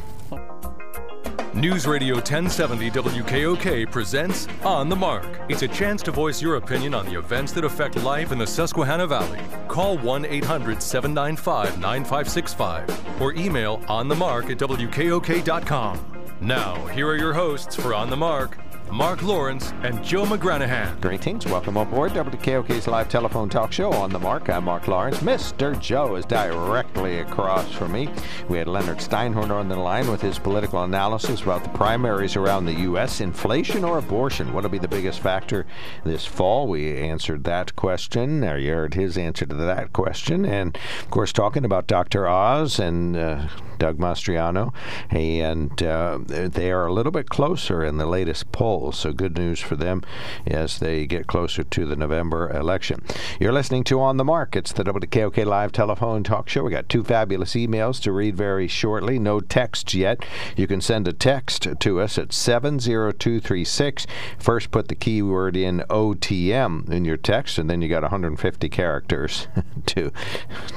[1.54, 5.24] News Radio 1070 WKOK presents On the Mark.
[5.48, 8.46] It's a chance to voice your opinion on the events that affect life in the
[8.46, 9.38] Susquehanna Valley.
[9.68, 16.36] Call 1 800 795 9565 or email onthemark at WKOK.com.
[16.40, 18.58] Now, here are your hosts for On the Mark
[18.94, 21.00] Mark Lawrence and Joe McGranahan.
[21.00, 21.46] Greetings.
[21.46, 24.48] Welcome aboard WKOK's live telephone talk show on the mark.
[24.48, 25.18] I'm Mark Lawrence.
[25.18, 25.76] Mr.
[25.80, 28.08] Joe is directly across from me.
[28.48, 32.66] We had Leonard Steinhorn on the line with his political analysis about the primaries around
[32.66, 33.20] the U.S.
[33.20, 34.52] Inflation or abortion?
[34.52, 35.66] What'll be the biggest factor
[36.04, 36.68] this fall?
[36.68, 38.44] We answered that question.
[38.44, 40.44] Or you heard his answer to that question.
[40.44, 42.28] And, of course, talking about Dr.
[42.28, 43.48] Oz and uh,
[43.84, 44.72] Doug Mastriano.
[45.10, 48.98] And uh, they are a little bit closer in the latest polls.
[48.98, 50.00] So good news for them
[50.46, 53.02] as they get closer to the November election.
[53.38, 54.56] You're listening to On the Mark.
[54.56, 56.62] It's the WKOK live telephone talk show.
[56.62, 59.18] We got two fabulous emails to read very shortly.
[59.18, 60.24] No text yet.
[60.56, 64.06] You can send a text to us at 70236.
[64.38, 69.46] First, put the keyword in OTM in your text, and then you got 150 characters
[69.86, 70.10] to,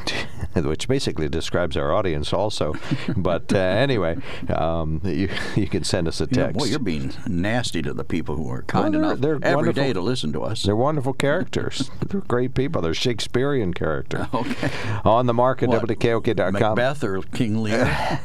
[0.08, 2.74] to which basically describes our audience also.
[3.18, 4.18] but uh, anyway,
[4.54, 6.58] um, you, you can send us a Yeah, text.
[6.60, 9.82] boy, you're being nasty to the people who are kind they're- enough they're every day
[9.82, 9.94] wonderful.
[9.94, 10.64] to listen to us.
[10.64, 11.90] They're wonderful characters.
[12.08, 12.82] They're great people.
[12.82, 14.26] They're Shakespearean characters.
[14.34, 14.70] Okay.
[15.06, 16.54] On the market, What, WKOK.com.
[16.54, 18.20] Macbeth or King Lear?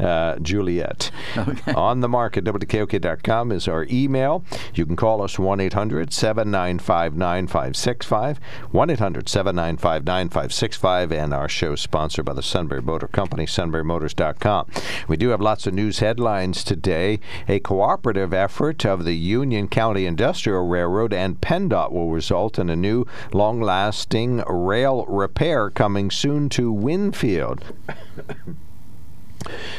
[0.00, 1.10] uh, Juliet.
[1.74, 4.44] On the market, WKOK.com is our email.
[4.74, 8.38] You can call us 1 800 795 9565.
[8.70, 11.01] 1 800 795 9565.
[11.10, 14.70] And our show sponsored by the Sunbury Motor Company, sunburymotors.com.
[15.08, 17.18] We do have lots of news headlines today.
[17.48, 22.76] A cooperative effort of the Union County Industrial Railroad and PennDOT will result in a
[22.76, 27.64] new long lasting rail repair coming soon to Winfield.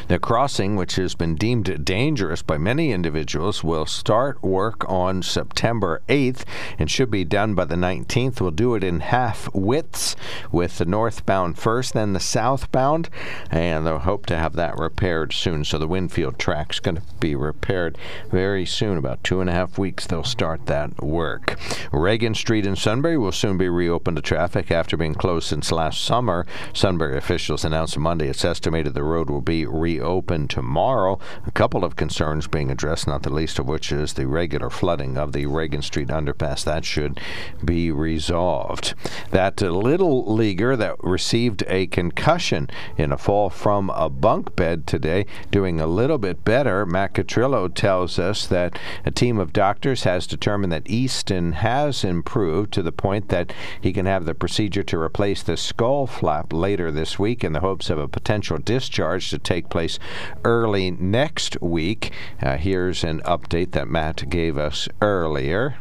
[0.07, 6.01] The crossing, which has been deemed dangerous by many individuals, will start work on September
[6.09, 6.43] 8th
[6.77, 8.41] and should be done by the 19th.
[8.41, 10.15] We'll do it in half widths
[10.51, 13.09] with the northbound first, then the southbound,
[13.49, 15.63] and they'll hope to have that repaired soon.
[15.63, 17.97] So the Winfield track's going to be repaired
[18.29, 18.97] very soon.
[18.97, 21.57] About two and a half weeks, they'll start that work.
[21.91, 26.03] Reagan Street in Sunbury will soon be reopened to traffic after being closed since last
[26.03, 26.45] summer.
[26.73, 31.19] Sunbury officials announced Monday it's estimated the road will be be reopened tomorrow.
[31.45, 35.15] A couple of concerns being addressed, not the least of which is the regular flooding
[35.15, 36.63] of the Reagan Street underpass.
[36.63, 37.19] That should
[37.63, 38.95] be resolved.
[39.29, 45.27] That little leaguer that received a concussion in a fall from a bunk bed today,
[45.51, 46.83] doing a little bit better.
[46.83, 52.73] Matt Catrillo tells us that a team of doctors has determined that Easton has improved
[52.73, 56.89] to the point that he can have the procedure to replace the skull flap later
[56.89, 59.99] this week in the hopes of a potential discharge to take place
[60.43, 62.11] early next week.
[62.41, 65.77] Uh, here's an update that Matt gave us earlier.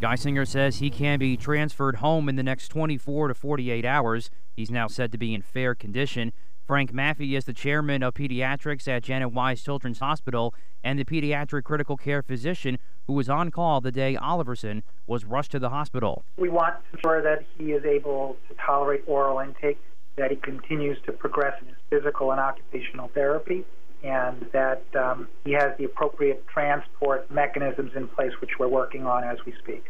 [0.00, 4.30] Geisinger says he can be transferred home in the next 24 to 48 hours.
[4.56, 6.32] He's now said to be in fair condition.
[6.66, 11.64] Frank Maffei is the chairman of pediatrics at Janet Weis Children's Hospital and the pediatric
[11.64, 16.24] critical care physician who was on call the day Oliverson was rushed to the hospital.
[16.36, 19.78] We want to ensure that he is able to tolerate oral intake,
[20.16, 23.64] that he continues to progress in his physical and occupational therapy,
[24.02, 29.24] and that um, he has the appropriate transport mechanisms in place, which we're working on
[29.24, 29.84] as we speak.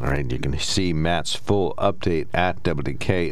[0.00, 3.26] All right, you can see Matt's full update at WKOK.com.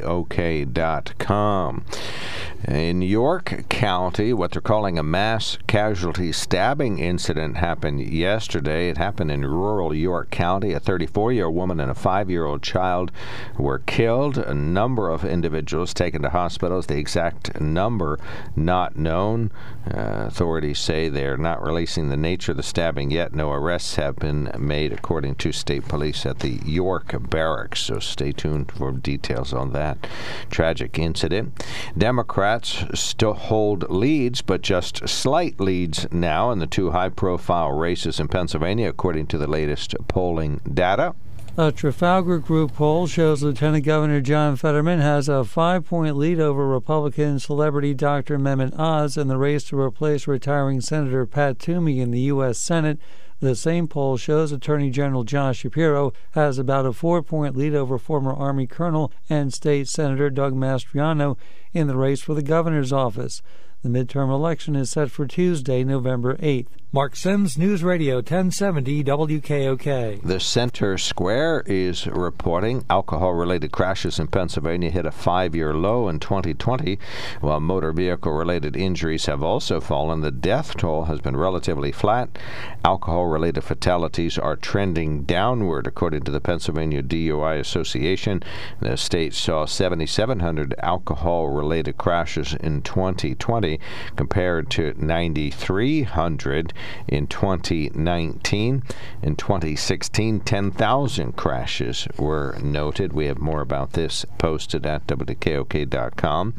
[2.67, 8.89] In York County, what they're calling a mass casualty stabbing incident happened yesterday.
[8.89, 10.73] It happened in rural York County.
[10.73, 13.13] A 34 year old woman and a 5 year old child
[13.57, 14.37] were killed.
[14.37, 16.87] A number of individuals taken to hospitals.
[16.87, 18.19] The exact number
[18.57, 19.53] not known.
[19.89, 23.33] Uh, authorities say they're not releasing the nature of the stabbing yet.
[23.33, 27.81] No arrests have been made, according to state police at the York barracks.
[27.81, 30.07] So stay tuned for details on that
[30.51, 31.65] tragic incident.
[31.97, 38.21] Democrats still hold leads, but just slight leads now in the two high profile races
[38.21, 41.15] in Pennsylvania, according to the latest polling data.
[41.59, 46.67] A Trafalgar Group poll shows Lieutenant Governor John Fetterman has a five point lead over
[46.69, 48.39] Republican celebrity Dr.
[48.39, 52.59] Mehmet Oz in the race to replace retiring Senator Pat Toomey in the U.S.
[52.59, 52.99] Senate.
[53.41, 57.99] The same poll shows Attorney General Josh Shapiro has about a four point lead over
[57.99, 61.37] former Army Colonel and State Senator Doug Mastriano
[61.75, 63.43] in the race for the governor's office.
[63.83, 66.69] The midterm election is set for Tuesday, November 8th.
[66.97, 70.23] Mark Sims, News Radio 1070 WKOK.
[70.23, 76.09] The Center Square is reporting alcohol related crashes in Pennsylvania hit a five year low
[76.09, 76.99] in 2020,
[77.43, 80.23] while motor vehicle related injuries have also fallen.
[80.23, 82.39] The death toll has been relatively flat.
[82.83, 88.43] Alcohol related fatalities are trending downward, according to the Pennsylvania DUI Association.
[88.81, 93.79] The state saw 7,700 alcohol related crashes in 2020
[94.17, 96.73] compared to 9,300
[97.09, 98.83] in 2019.
[99.23, 103.13] In 2016, 10,000 crashes were noted.
[103.13, 106.55] We have more about this posted at WKOK.com.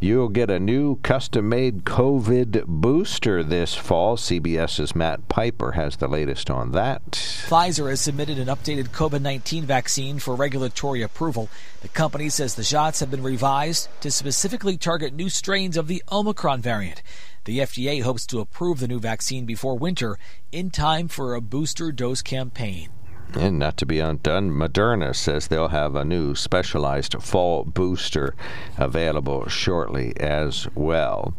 [0.00, 4.16] You'll get a new custom made COVID booster this fall.
[4.16, 7.10] CBS's Matt Piper has the latest on that.
[7.12, 11.48] Pfizer has submitted an updated COVID 19 vaccine for regulatory approval.
[11.82, 16.02] The company says the shots have been revised to specifically target new strains of the
[16.10, 17.02] Omicron variant.
[17.44, 20.18] The FDA hopes to approve the new vaccine before winter
[20.52, 22.90] in time for a booster dose campaign.
[23.34, 28.34] And not to be undone, Moderna says they'll have a new specialized fall booster
[28.76, 31.34] available shortly as well.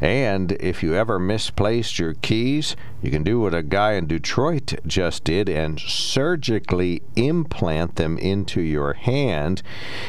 [0.00, 4.72] And if you ever misplaced your keys, you can do what a guy in Detroit
[4.86, 9.62] just did and surgically implant them into your hand.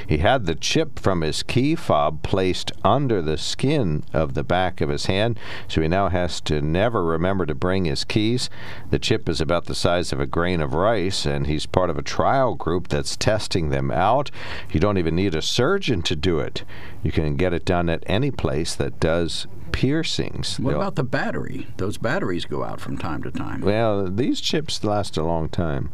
[0.07, 4.79] He had the chip from his key fob placed under the skin of the back
[4.79, 8.49] of his hand, so he now has to never remember to bring his keys.
[8.91, 11.97] The chip is about the size of a grain of rice, and he's part of
[11.97, 14.31] a trial group that's testing them out.
[14.71, 16.63] You don't even need a surgeon to do it.
[17.03, 20.57] You can get it done at any place that does piercings.
[20.59, 21.67] What They'll- about the battery?
[21.77, 23.59] Those batteries go out from time to time.
[23.61, 25.89] Well, these chips last a long time.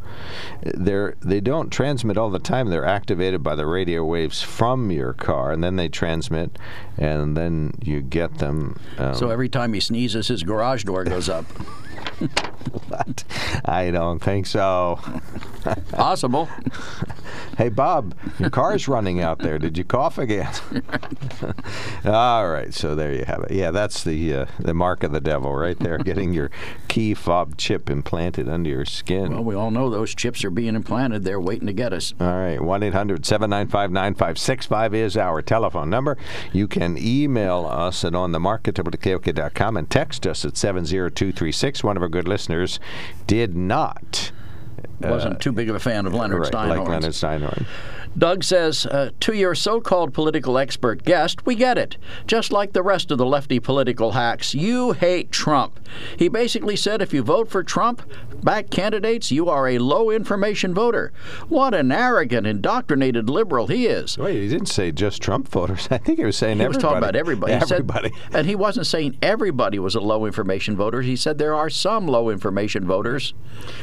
[0.61, 2.69] They're they don't transmit all the time.
[2.69, 6.59] They're activated by the radio waves from your car, and then they transmit,
[6.97, 8.77] and then you get them.
[8.99, 11.45] Um, So every time he sneezes, his garage door goes up.
[12.89, 13.23] but
[13.65, 14.99] I don't think so.
[15.91, 16.49] Possible.
[17.57, 19.59] Hey, Bob, your car's running out there.
[19.59, 20.51] Did you cough again?
[22.05, 23.51] All right, so there you have it.
[23.51, 26.49] Yeah, that's the uh, the mark of the devil right there, getting your
[26.87, 29.31] key fob chip implanted under your skin.
[29.33, 31.23] Well, we all know those chips are being implanted.
[31.23, 32.13] They're waiting to get us.
[32.19, 36.17] All right, 1 800 795 9565 is our telephone number.
[36.53, 41.83] You can email us at onthemarket.com and text us at 70236.
[41.83, 42.50] One of our good listeners
[43.27, 44.31] did not.
[45.03, 46.77] Uh, Wasn't too big of a fan of Leonard right, Steinhorn.
[46.79, 47.65] like Leonard Steinhorn.
[48.17, 51.97] Doug says, uh, to your so called political expert guest, we get it.
[52.27, 55.79] Just like the rest of the lefty political hacks, you hate Trump.
[56.17, 58.01] He basically said if you vote for Trump
[58.43, 61.13] back candidates, you are a low information voter.
[61.47, 64.17] What an arrogant, indoctrinated liberal he is.
[64.17, 65.87] Wait, he didn't say just Trump voters.
[65.91, 66.61] I think he was saying everybody.
[66.61, 66.77] He everybody.
[66.77, 67.53] was talking about everybody.
[67.53, 68.11] He said- Everybody.
[68.33, 71.01] and he wasn't saying everybody was a low information voter.
[71.01, 73.33] He said there are some low information voters.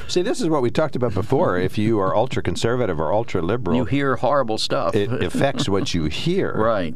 [0.06, 1.58] See, this is what we talked about before.
[1.58, 4.94] if you are ultra conservative or ultra liberal, You hear horrible stuff.
[4.94, 6.52] it affects what you hear.
[6.54, 6.94] Right.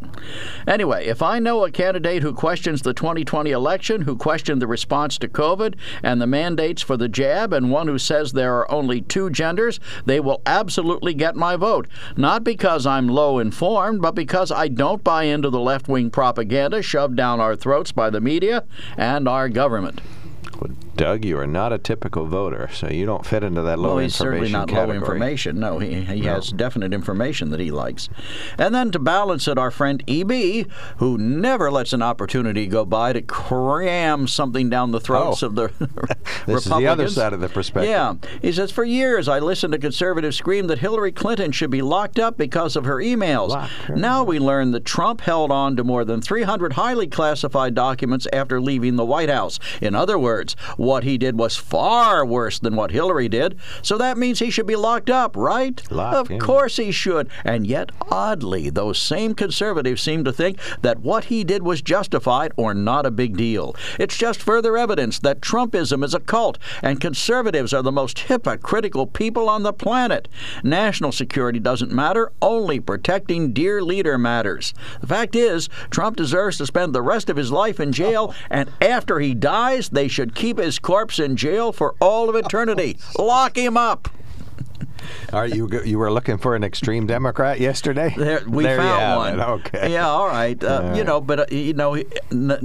[0.67, 5.19] Anyway, if I know a candidate who questions the 2020 election, who questioned the response
[5.19, 9.01] to COVID and the mandates for the jab, and one who says there are only
[9.01, 11.89] two genders, they will absolutely get my vote.
[12.17, 16.83] Not because I'm low informed, but because I don't buy into the left wing propaganda
[16.83, 18.65] shoved down our throats by the media
[18.97, 20.01] and our government.
[20.97, 23.99] Doug, you are not a typical voter, so you don't fit into that low well,
[23.99, 24.99] he's certainly not category.
[24.99, 25.59] low information.
[25.59, 26.35] No, he, he No.
[26.35, 28.09] has definite information that he likes.
[28.59, 30.67] And then to balance it, our friend EB,
[30.99, 35.47] who never lets an opportunity go by to cram something down the throats Oh.
[35.47, 35.69] of the
[36.47, 37.90] This is the other side of the perspective.
[37.90, 38.15] Yeah.
[38.40, 42.19] He says, For years, I listened to conservatives scream that Hillary Clinton should be locked
[42.19, 43.69] up because of her emails.
[43.88, 48.61] Now we learn that Trump held on to more than 300 highly classified documents after
[48.61, 49.59] leaving the White House.
[49.81, 53.57] In other words, what he did was far worse than what Hillary did.
[53.83, 55.81] So that means he should be locked up, right?
[55.93, 57.31] Locked of course he should.
[57.45, 62.53] And yet, oddly, those same conservatives seem to think that what he did was justified
[62.57, 63.77] or not a big deal.
[64.01, 69.07] It's just further evidence that Trumpism is a cult, and conservatives are the most hypocritical
[69.07, 70.27] people on the planet.
[70.65, 74.75] National security doesn't matter, only protecting dear leader matters.
[75.01, 78.69] The fact is, Trump deserves to spend the rest of his life in jail, and
[78.81, 82.98] after he dies, they should keep his corpse in jail for all of eternity.
[83.18, 84.08] Lock him up.
[85.33, 88.14] Are you you were looking for an extreme Democrat yesterday?
[88.16, 89.40] There, we There found one.
[89.40, 89.52] it.
[89.66, 89.92] Okay.
[89.92, 90.62] Yeah, all right.
[90.62, 92.04] Uh, All You know, but uh, you know, he,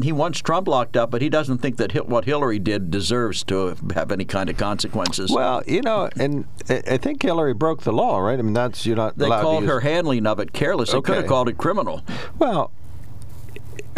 [0.01, 3.75] he wants Trump locked up, but he doesn't think that what Hillary did deserves to
[3.95, 5.31] have any kind of consequences.
[5.31, 8.37] Well, you know, and I think Hillary broke the law, right?
[8.37, 10.91] I mean, that's you're not they called her handling of it careless.
[10.91, 12.01] They could have called it criminal.
[12.37, 12.71] Well,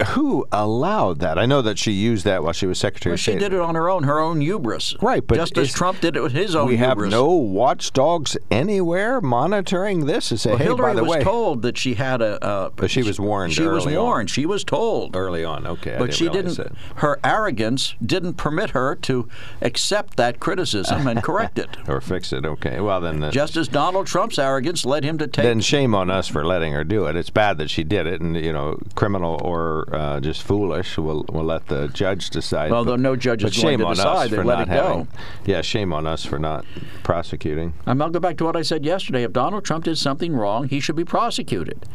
[0.08, 1.38] who allowed that?
[1.38, 3.60] I know that she used that while she was Secretary Well, of she did it
[3.60, 4.96] on her own, her own hubris.
[5.02, 7.12] Right, but just as Trump did it with his own we have hubris.
[7.12, 11.62] no watchdogs anywhere monitoring this and say, Well, hey, Hillary by the was way, told
[11.64, 12.44] that she had a.
[12.44, 14.04] Uh, But she was warned She was early on.
[14.04, 14.30] warned.
[14.30, 15.16] She was told.
[15.16, 16.58] early on, okay, But she didn't.
[16.58, 16.72] that.
[16.96, 19.28] Her arrogance didn't permit her to
[19.62, 21.70] accept that criticism and correct it.
[21.88, 22.46] or fix it.
[22.46, 25.44] Okay, well then, uh, Just as Donald Trump's arrogance led him to take.
[25.44, 27.16] then shame on us for letting her do it.
[27.16, 30.98] It's bad that she did it, and you know, criminal or uh, just foolish.
[30.98, 32.72] We'll we'll let the judge decide.
[32.72, 35.08] Well, but, though no judge is going to decide, they for let not it go.
[35.46, 36.66] Yeah, shame on us for not
[37.04, 37.74] prosecuting.
[37.86, 39.24] Um, I'll go back to what I said yesterday.
[39.24, 41.86] If Donald Trump did something wrong, he should be prosecuted.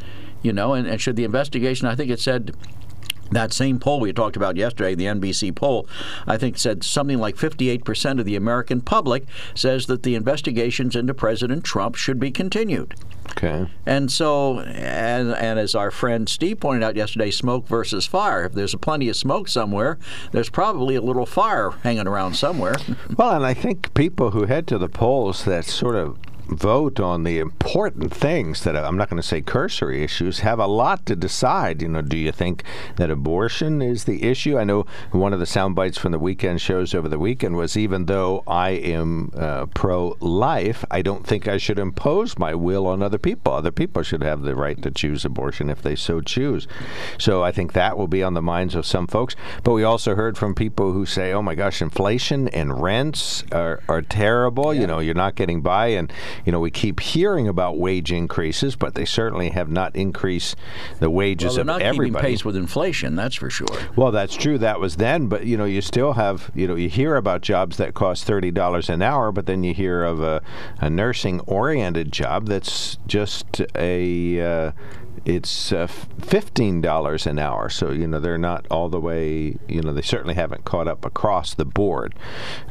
[0.43, 2.55] You know, and, and should the investigation, I think it said
[3.35, 5.89] that same poll we talked about yesterday, the NBC poll,
[6.27, 9.25] I think said something like 58% of the American public
[9.55, 12.95] says that the investigations into President Trump should be continued.
[13.31, 13.67] Okay.
[13.85, 18.45] And so, and, and as our friend Steve pointed out yesterday, smoke versus fire.
[18.45, 19.99] If there's plenty of smoke somewhere,
[20.33, 22.77] there's probably a little fire hanging around somewhere.
[23.17, 27.25] Well, and I think people who head to the polls that sort of vote on
[27.25, 31.17] the important things that I'm not going to say cursory issues have a lot to
[31.17, 31.83] decide.
[31.83, 32.63] You know, do you think
[32.97, 34.59] that abortion is the issue?
[34.59, 37.77] I know one of the sound bites from the weekend shows over the weekend was
[37.77, 43.03] even though I am uh, pro-life, I don't think I should impose my will on
[43.03, 43.53] other people.
[43.53, 46.67] Other people should have the right to choose abortion if they so choose.
[47.19, 49.35] So I think that will be on the minds of some folks.
[49.63, 53.81] But we also heard from people who say, "Oh my gosh, inflation and rents are,
[53.89, 54.75] are terrible.
[54.75, 56.13] You know, you're not getting by." And
[56.45, 60.57] you know, we keep hearing about wage increases, but they certainly have not increased
[61.01, 62.11] the wages Well, of not everybody.
[62.23, 63.67] keeping pace with inflation, that's for sure.
[63.97, 64.59] Well, that's true.
[64.59, 67.77] That was then, but you know, you still have, you know, you hear about jobs
[67.79, 70.43] that cost thirty dollars an hour, but then you hear of a,
[70.81, 74.73] a nursing-oriented job that's just a, uh,
[75.25, 77.69] it's uh, fifteen dollars an hour.
[77.69, 79.57] So you know, they're not all the way.
[79.69, 82.15] You know, they certainly haven't caught up across the board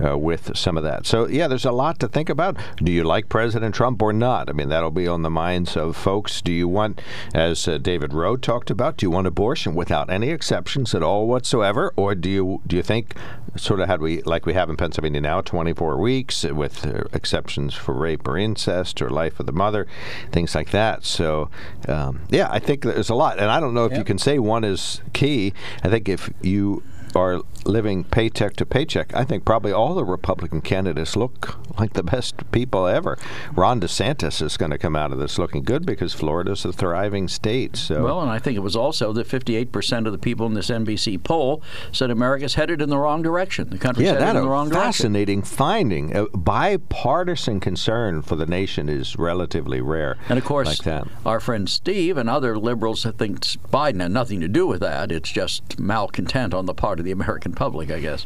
[0.03, 1.05] uh, with some of that.
[1.05, 2.57] So yeah, there's a lot to think about.
[2.77, 4.49] Do you like President Trump or not?
[4.49, 6.41] I mean, that'll be on the minds of folks.
[6.41, 7.01] Do you want,
[7.33, 11.27] as uh, David Rowe talked about, do you want abortion without any exceptions at all
[11.27, 13.15] whatsoever, or do you do you think
[13.55, 17.73] sort of do we like we have in Pennsylvania now, 24 weeks with uh, exceptions
[17.73, 19.87] for rape or incest or life of the mother,
[20.31, 21.05] things like that.
[21.05, 21.49] So
[21.87, 24.39] um, yeah, I think there's a lot, and I don't know if you can say
[24.39, 25.53] one is key.
[25.83, 26.81] I think if you
[27.15, 29.13] are living paycheck to paycheck.
[29.15, 33.17] I think probably all the Republican candidates look like the best people ever.
[33.53, 37.27] Ron DeSantis is going to come out of this looking good because Florida's a thriving
[37.27, 37.75] state.
[37.75, 40.69] So well, and I think it was also that 58% of the people in this
[40.69, 41.61] NBC poll
[41.91, 43.69] said America's headed in the wrong direction.
[43.69, 44.87] The country's yeah, headed in the wrong direction.
[44.87, 46.15] fascinating finding.
[46.15, 50.17] A bipartisan concern for the nation is relatively rare.
[50.29, 51.07] And of course, like that.
[51.25, 55.11] our friend Steve and other liberals think Biden had nothing to do with that.
[55.11, 58.25] It's just malcontent on the part of the American public, I guess.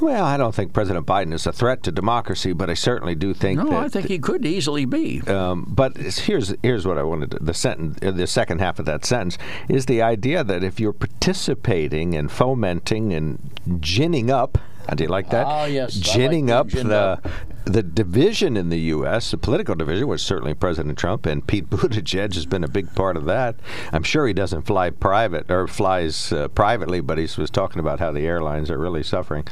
[0.00, 3.32] Well, I don't think President Biden is a threat to democracy, but I certainly do
[3.32, 3.76] think no.
[3.76, 5.20] I think he could easily be.
[5.28, 9.04] Um, but here's here's what I wanted to, the sentence the second half of that
[9.04, 13.38] sentence is the idea that if you're participating and fomenting and
[13.80, 14.58] ginning up
[14.88, 15.46] how do you like that?
[15.48, 15.94] Oh, yes.
[15.94, 17.28] Ginning like up the up.
[17.64, 22.34] The division in the U.S., the political division, was certainly President Trump, and Pete Buttigieg
[22.34, 23.56] has been a big part of that.
[23.92, 28.00] I'm sure he doesn't fly private or flies uh, privately, but he was talking about
[28.00, 29.46] how the airlines are really suffering.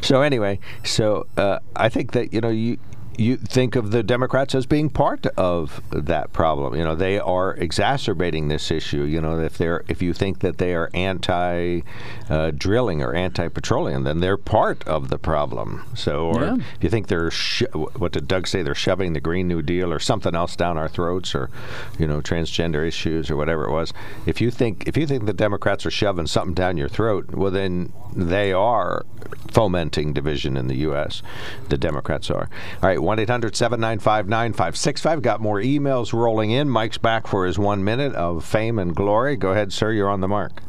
[0.00, 2.78] So anyway, so uh, I think that you know you
[3.18, 6.74] you think of the Democrats as being part of that problem.
[6.74, 9.02] You know, they are exacerbating this issue.
[9.02, 11.80] You know, if they're if you think that they are anti
[12.28, 15.84] uh, drilling or anti petroleum, then they're part of the problem.
[15.94, 16.54] So, or Yeah.
[16.56, 18.62] if you think they're sho- what did Doug say?
[18.62, 21.50] They're shoving the Green New Deal or something else down our throats, or
[21.98, 23.92] you know, transgender issues or whatever it was.
[24.26, 27.50] If you think if you think the Democrats are shoving something down your throat, well,
[27.50, 29.04] then they are
[29.50, 31.22] fomenting division in the U.S.
[31.68, 32.48] The Democrats are.
[32.82, 35.22] All right, 1 800 795 9565.
[35.22, 36.68] Got more emails rolling in.
[36.68, 39.36] Mike's back for his one minute of fame and glory.
[39.36, 39.92] Go ahead, sir.
[39.92, 40.62] You're on the mark.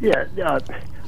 [0.00, 0.58] Yeah, uh,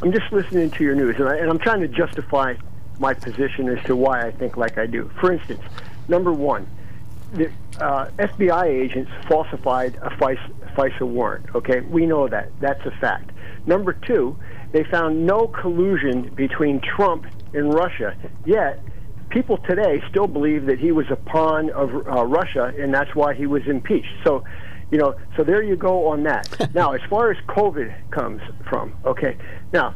[0.03, 2.55] I'm just listening to your news, and, I, and I'm trying to justify
[2.99, 5.11] my position as to why I think like I do.
[5.21, 5.63] For instance,
[6.09, 6.69] number one,
[7.33, 7.51] the
[7.81, 11.47] uh, FBI agents falsified a FISA, FISA warrant.
[11.55, 12.51] Okay, we know that.
[12.61, 13.31] That's a fact.
[13.67, 14.39] Number two,
[14.75, 18.17] they found no collusion between Trump and Russia.
[18.45, 18.81] Yet,
[19.31, 23.35] people today still believe that he was a pawn of uh, Russia, and that's why
[23.35, 24.13] he was impeached.
[24.25, 24.43] So,
[24.91, 26.71] you know, so there you go on that.
[26.75, 29.37] now, as far as COVID comes from, okay,
[29.73, 29.95] now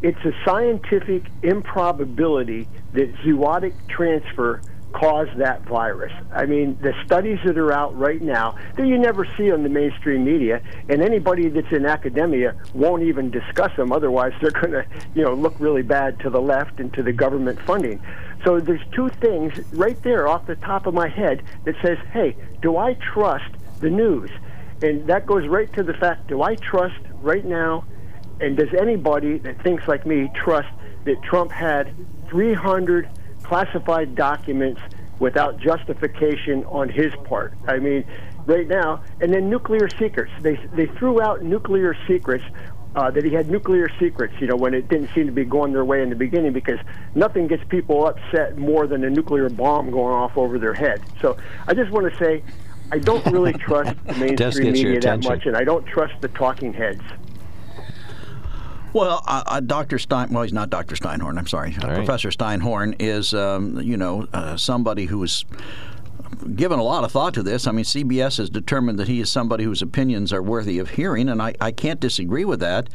[0.00, 4.62] it's a scientific improbability that zoonotic transfer
[4.94, 6.12] caused that virus.
[6.32, 9.68] I mean, the studies that are out right now that you never see on the
[9.68, 13.90] mainstream media, and anybody that's in academia won't even discuss them.
[13.90, 17.12] Otherwise, they're going to, you know, look really bad to the left and to the
[17.12, 18.00] government funding.
[18.44, 22.36] So there's two things right there off the top of my head that says, "Hey,
[22.62, 24.30] do I trust the news?"
[24.80, 27.84] And that goes right to the fact: Do I trust right now?
[28.40, 30.68] And does anybody that thinks like me trust
[31.04, 31.92] that Trump had
[32.28, 33.08] 300
[33.54, 34.80] classified documents
[35.20, 37.54] without justification on his part?
[37.68, 38.04] I mean,
[38.46, 40.32] right now, and then nuclear secrets.
[40.42, 42.44] They they threw out nuclear secrets.
[42.96, 45.72] Uh, that he had nuclear secrets, you know, when it didn't seem to be going
[45.72, 46.78] their way in the beginning, because
[47.16, 51.02] nothing gets people upset more than a nuclear bomb going off over their head.
[51.20, 51.36] So
[51.66, 52.44] I just want to say,
[52.92, 56.72] I don't really trust the mainstream media that much, and I don't trust the talking
[56.72, 57.02] heads.
[58.94, 59.98] Well, uh, uh, Dr.
[59.98, 60.94] Stein, well, he's not Dr.
[60.94, 61.76] Steinhorn, I'm sorry.
[61.82, 61.96] Uh, right.
[61.96, 65.44] Professor Steinhorn is, um, you know, uh, somebody who is
[66.54, 67.66] given a lot of thought to this.
[67.66, 71.28] I mean, CBS has determined that he is somebody whose opinions are worthy of hearing,
[71.28, 72.88] and I, I can't disagree with that.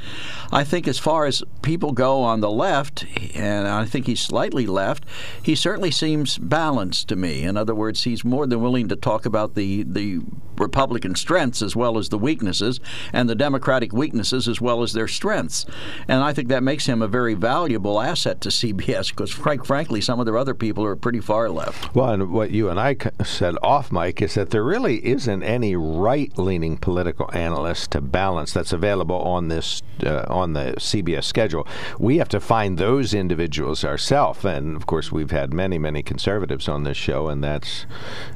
[0.52, 3.06] I think as far as people go on the left,
[3.36, 5.06] and I think he's slightly left,
[5.42, 7.44] he certainly seems balanced to me.
[7.44, 10.20] In other words, he's more than willing to talk about the, the
[10.60, 12.80] Republican strengths as well as the weaknesses,
[13.14, 15.66] and the Democratic weaknesses as well as their strengths.
[16.08, 20.02] And I think that makes him a very valuable asset to CBS because, frank, frankly,
[20.02, 21.96] some of their other people are pretty far left.
[21.96, 22.96] Well, and what you and I
[23.30, 28.74] said off mic is that there really isn't any right-leaning political analyst to balance that's
[28.74, 31.68] available on this uh, on the CBS schedule.
[32.00, 36.68] We have to find those individuals ourselves, and of course, we've had many, many conservatives
[36.68, 37.86] on this show, and that's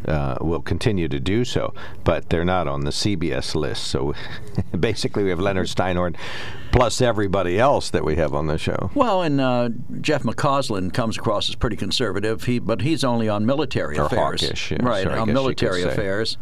[0.08, 1.74] uh, will continue to do so.
[2.04, 3.86] But they're not on the CBS list.
[3.86, 4.14] So
[4.80, 6.16] basically, we have Leonard Steinhorn
[6.74, 8.90] plus everybody else that we have on the show.
[8.96, 9.70] Well, and uh,
[10.02, 14.42] Jeff McCausland comes across as pretty conservative, he, but he's only on military Or affairs.
[14.42, 16.38] hawkish, yes, right, on military affairs.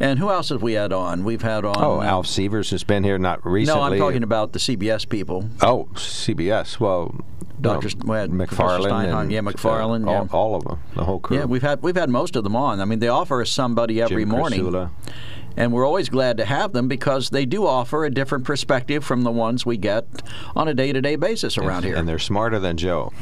[0.00, 1.24] And who else have we had on?
[1.24, 1.76] We've had on.
[1.78, 3.80] Oh, uh, Alf Severs has been here not recently.
[3.80, 5.48] No, I'm talking about the CBS people.
[5.60, 6.80] Oh, CBS.
[6.80, 7.14] Well,
[7.60, 7.88] Dr.
[8.04, 10.32] no, we had Professor and, yeah, McFarland, uh, all, yeah.
[10.32, 11.38] all of them, the whole crew.
[11.38, 12.80] Yeah, we've had we've had most of them on.
[12.80, 14.90] I mean, they offer us somebody every Jim morning.
[15.56, 19.22] And we're always glad to have them because they do offer a different perspective from
[19.22, 20.06] the ones we get
[20.54, 21.96] on a day-to-day basis around here.
[21.96, 23.12] and they're smarter than Joe.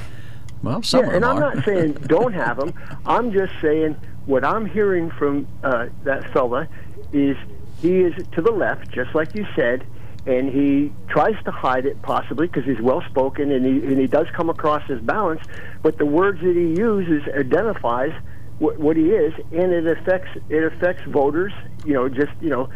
[0.62, 1.54] well, some yeah, of and I'm are.
[1.54, 2.74] not saying don't have them.
[3.06, 6.66] I'm just saying what I'm hearing from uh, that fella
[7.12, 7.36] is
[7.80, 9.86] he is to the left, just like you said,
[10.26, 14.06] and he tries to hide it possibly because he's well spoken and he and he
[14.06, 15.48] does come across as balanced,
[15.82, 18.12] but the words that he uses identifies
[18.58, 21.52] what, what he is, and it affects it affects voters.
[21.84, 22.68] You know, just you know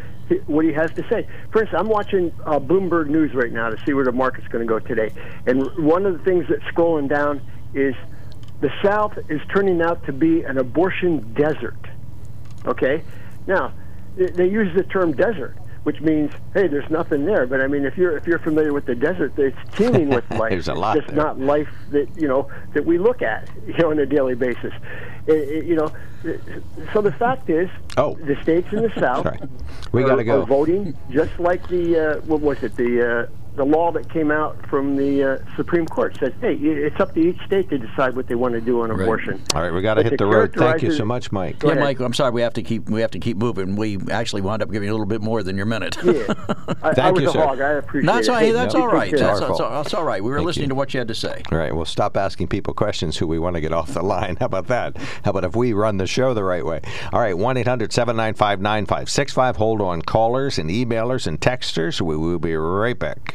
[0.46, 1.26] what he has to say.
[1.52, 4.66] For instance, I'm watching uh, Bloomberg News right now to see where the market's going
[4.66, 5.12] to go today,
[5.46, 7.40] and one of the things that's scrolling down
[7.74, 7.94] is
[8.60, 11.78] the South is turning out to be an abortion desert.
[12.66, 13.04] Okay,
[13.46, 13.72] now
[14.16, 15.56] they use the term desert
[15.88, 17.46] which means hey, there's nothing there.
[17.46, 20.50] But I mean, if you're if you're familiar with the desert, it's teeming with life.
[20.50, 21.24] there's a lot it's just there.
[21.24, 24.74] not life that you know that we look at you know on a daily basis.
[25.26, 25.90] It, it, you know,
[26.92, 28.16] so the fact is, oh.
[28.16, 29.26] the states in the South
[29.92, 30.44] we are, got to go.
[30.44, 33.26] voting just like the uh, what was it the uh,
[33.58, 37.20] the law that came out from the uh, Supreme Court says, hey, it's up to
[37.20, 39.02] each state to decide what they want to do on Right.
[39.02, 39.42] abortion.
[39.54, 40.54] All right, we got to hit the the road.
[40.56, 41.58] Thank you so much, Mike.
[41.58, 41.84] Go yeah, ahead.
[41.84, 42.00] Mike.
[42.00, 42.30] I'm sorry.
[42.30, 43.76] We have to keep we have to keep moving.
[43.76, 45.96] We actually wound up giving you a little bit more than your minute.
[46.02, 46.12] Yeah,
[46.82, 47.44] I, I Thank was you, a sir.
[47.46, 47.60] hog.
[47.60, 48.30] I appreciate that's it.
[48.30, 49.10] all, Hey, hey, that's you all take right.
[49.10, 49.18] care.
[49.18, 49.72] That's, Our that's, fault.
[49.72, 50.22] that's all right.
[50.24, 50.68] We were Thank listening you.
[50.70, 51.42] to what you had to say.
[51.52, 54.36] All right, we'll stop asking people questions who we want to get off the line.
[54.40, 54.96] How about that?
[55.24, 56.80] How about if we run the show the right way?
[57.12, 59.56] All right, 1 800 795 9565.
[59.56, 62.00] Hold on, callers and emailers and texters.
[62.00, 63.34] We will be right back.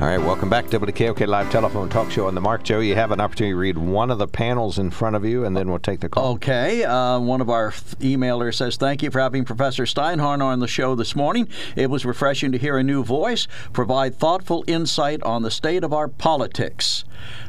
[0.00, 2.80] All right, welcome back to WKOK Live Telephone Talk Show on the Mark Joe.
[2.80, 5.56] You have an opportunity to read one of the panels in front of you, and
[5.56, 6.32] then we'll take the call.
[6.32, 6.82] Okay.
[6.82, 10.96] Uh, one of our emailers says, Thank you for having Professor Steinhorn on the show
[10.96, 11.48] this morning.
[11.76, 15.92] It was refreshing to hear a new voice provide thoughtful insight on the state of
[15.92, 17.04] our politics.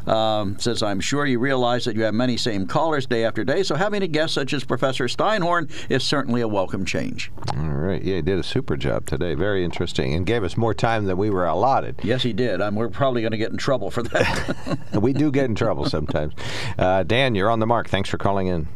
[0.06, 3.64] Um, says, I'm sure you realize that you have many same callers day after day,
[3.64, 7.32] so having a guest such as Professor Steinhorn is certainly a welcome change.
[7.58, 9.34] All right, yeah, he did a super job today.
[9.34, 12.00] Very interesting, and gave us more time than we were allotted.
[12.04, 12.62] Yes, he did.
[12.62, 14.78] Um, we're probably going to get in trouble for that.
[15.02, 16.34] we do get in trouble sometimes.
[16.78, 17.90] Uh, Dan, you're on the mark.
[17.90, 18.68] Thanks for calling in.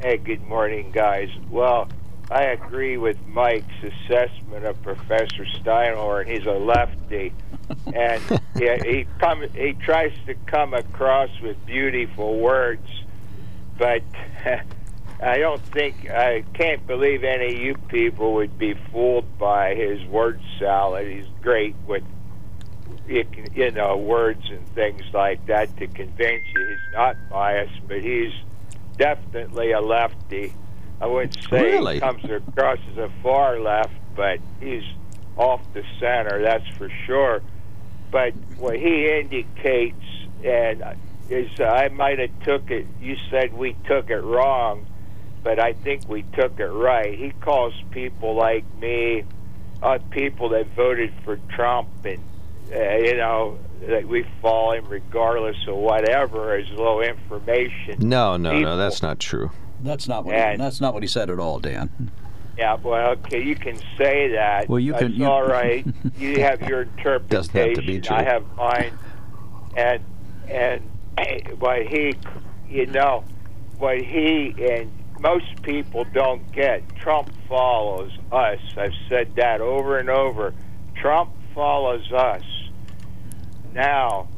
[0.00, 1.30] Hey, good morning, guys.
[1.50, 1.88] Well,
[2.30, 6.26] I agree with Mike's assessment of Professor Steinhorn.
[6.26, 7.32] He's a lefty,
[7.94, 8.22] and
[8.56, 12.88] yeah, he come he tries to come across with beautiful words,
[13.78, 14.02] but
[15.22, 20.02] I don't think I can't believe any of you people would be fooled by his
[20.06, 21.06] word salad.
[21.06, 22.04] He's great with
[23.06, 23.24] you
[23.54, 28.32] you know words and things like that to convince you he's not biased, but he's
[28.96, 30.54] definitely a lefty.
[31.00, 31.94] I wouldn't say Really?
[31.94, 34.84] he comes across as a far left, but he's
[35.36, 37.42] off the center, that's for sure.
[38.10, 40.04] But what he indicates,
[40.44, 40.82] and
[41.28, 42.86] is I might have took it.
[43.00, 44.86] You said we took it wrong,
[45.42, 47.18] but I think we took it right.
[47.18, 49.24] He calls people like me,
[49.82, 52.22] uh, people that voted for Trump, and
[52.72, 53.58] uh, you know
[53.88, 57.96] that we fall in regardless of whatever as low information.
[57.98, 59.50] No, no, no, that's not true.
[59.82, 62.10] that's not what he, And- that's not what he said at all, Dan.
[62.56, 64.68] Yeah, well, okay, you can say that.
[64.68, 65.84] Well, you That's can- you- all right.
[66.18, 67.26] You have your interpretation.
[67.28, 68.16] Doesn't have to be true.
[68.16, 68.96] I have mine,
[69.76, 70.00] and
[70.48, 70.82] and
[71.58, 72.14] what he,
[72.68, 73.24] you know,
[73.78, 76.82] what he and most people don't get.
[76.96, 78.60] Trump follows us.
[78.76, 80.54] I've said that over and over.
[80.94, 82.44] Trump follows us.
[83.72, 84.28] Now,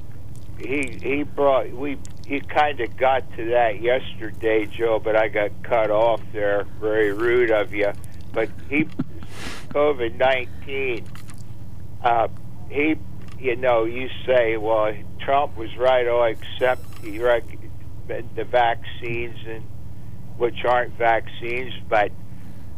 [0.58, 5.50] he he brought we he kind of got to that yesterday, Joe, but I got
[5.62, 6.64] cut off there.
[6.80, 7.92] Very rude of you.
[8.32, 8.84] But he
[9.68, 11.06] COVID nineteen.
[12.02, 12.28] Uh,
[12.70, 12.96] he,
[13.38, 16.06] you know, you say, well, Trump was right.
[16.06, 17.58] Oh, except he rec-
[18.06, 19.64] the vaccines and
[20.36, 22.12] which aren't vaccines, but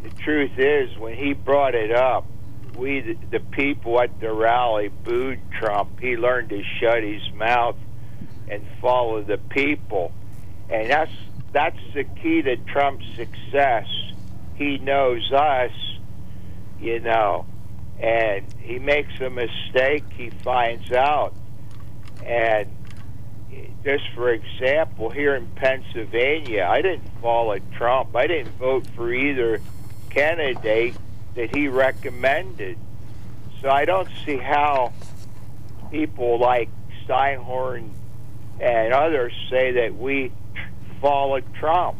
[0.02, 2.24] the truth is, when he brought it up,
[2.78, 6.00] we the, people at the rally booed Trump.
[6.00, 7.76] He learned to shut his mouth
[8.48, 10.12] and follow the people,
[10.70, 11.12] and that's
[11.52, 13.86] that's the key to Trump's success.
[14.54, 15.72] He knows us,
[16.80, 17.46] you know,
[18.00, 21.34] and he makes a mistake, he finds out.
[22.24, 22.68] And
[23.84, 28.14] just for example, here in Pennsylvania, I didn't follow Trump.
[28.14, 29.60] I didn't vote for either
[30.10, 30.96] candidate
[31.38, 32.76] that he recommended.
[33.62, 34.92] So I don't see how
[35.92, 36.68] people like
[37.06, 37.90] Steinhorn
[38.58, 40.32] and others say that we
[41.00, 41.96] followed Trump.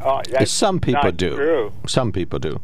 [0.00, 1.36] Uh, that's Some people do.
[1.36, 1.72] True.
[1.86, 2.58] Some people do.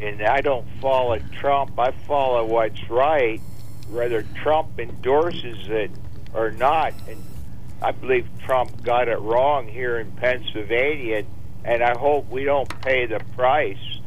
[0.00, 1.78] And I don't follow Trump.
[1.78, 3.42] I follow what's right,
[3.90, 5.90] whether Trump endorses it
[6.32, 6.94] or not.
[7.06, 7.22] And
[7.82, 11.24] I believe Trump got it wrong here in Pennsylvania,
[11.66, 13.97] and I hope we don't pay the price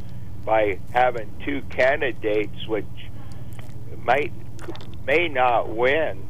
[0.44, 2.84] by having two candidates which
[4.04, 4.32] might
[5.06, 6.28] may not win.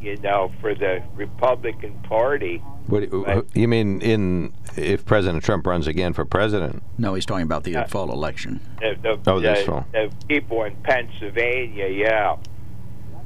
[0.00, 2.56] You know, for the Republican Party.
[2.86, 6.82] What, do- you mean in if President Trump runs again for president?
[6.96, 8.60] No, he's talking about the Uh, fall election.
[8.80, 9.86] The, the, Oh, this the- fall.
[9.92, 12.36] the people in Pennsylvania, yeah,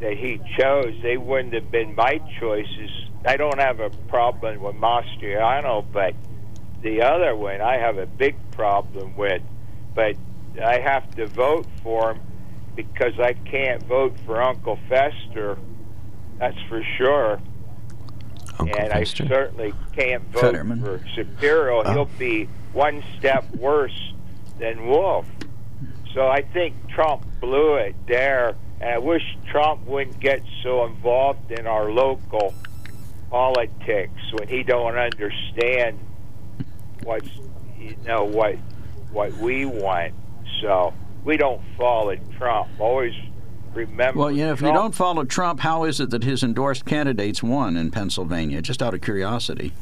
[0.01, 2.91] that he chose, they wouldn't have been my choices.
[3.25, 6.15] I don't have a problem with Mastriano, but
[6.83, 9.43] the other one I have a big problem with.
[9.95, 10.17] But
[10.63, 12.21] I have to vote for him
[12.77, 15.59] because I can't vote for Uncle Fester.
[16.39, 17.41] That's for sure.
[18.59, 19.25] Uncle and Fester.
[19.25, 20.81] I certainly can't vote Fetterman.
[20.83, 21.83] for Shapiro.
[21.85, 21.93] Oh.
[21.93, 24.13] He'll be one step worse
[24.59, 25.27] than Wolf.
[26.13, 31.51] So I think Trump blew it there, and I wish Trump wouldn't get so involved
[31.51, 32.55] in our local
[33.31, 35.99] politics when he don't understand
[37.03, 37.29] what's
[37.77, 38.57] you know what
[39.15, 40.13] what we want.
[40.61, 40.93] So
[41.25, 42.69] we don't follow Trump.
[42.79, 43.15] Always
[43.73, 44.21] remember.
[44.21, 47.43] Well, you know, if you don't follow Trump, how is it that his endorsed candidates
[47.43, 48.61] won in Pennsylvania?
[48.61, 49.73] Just out of curiosity.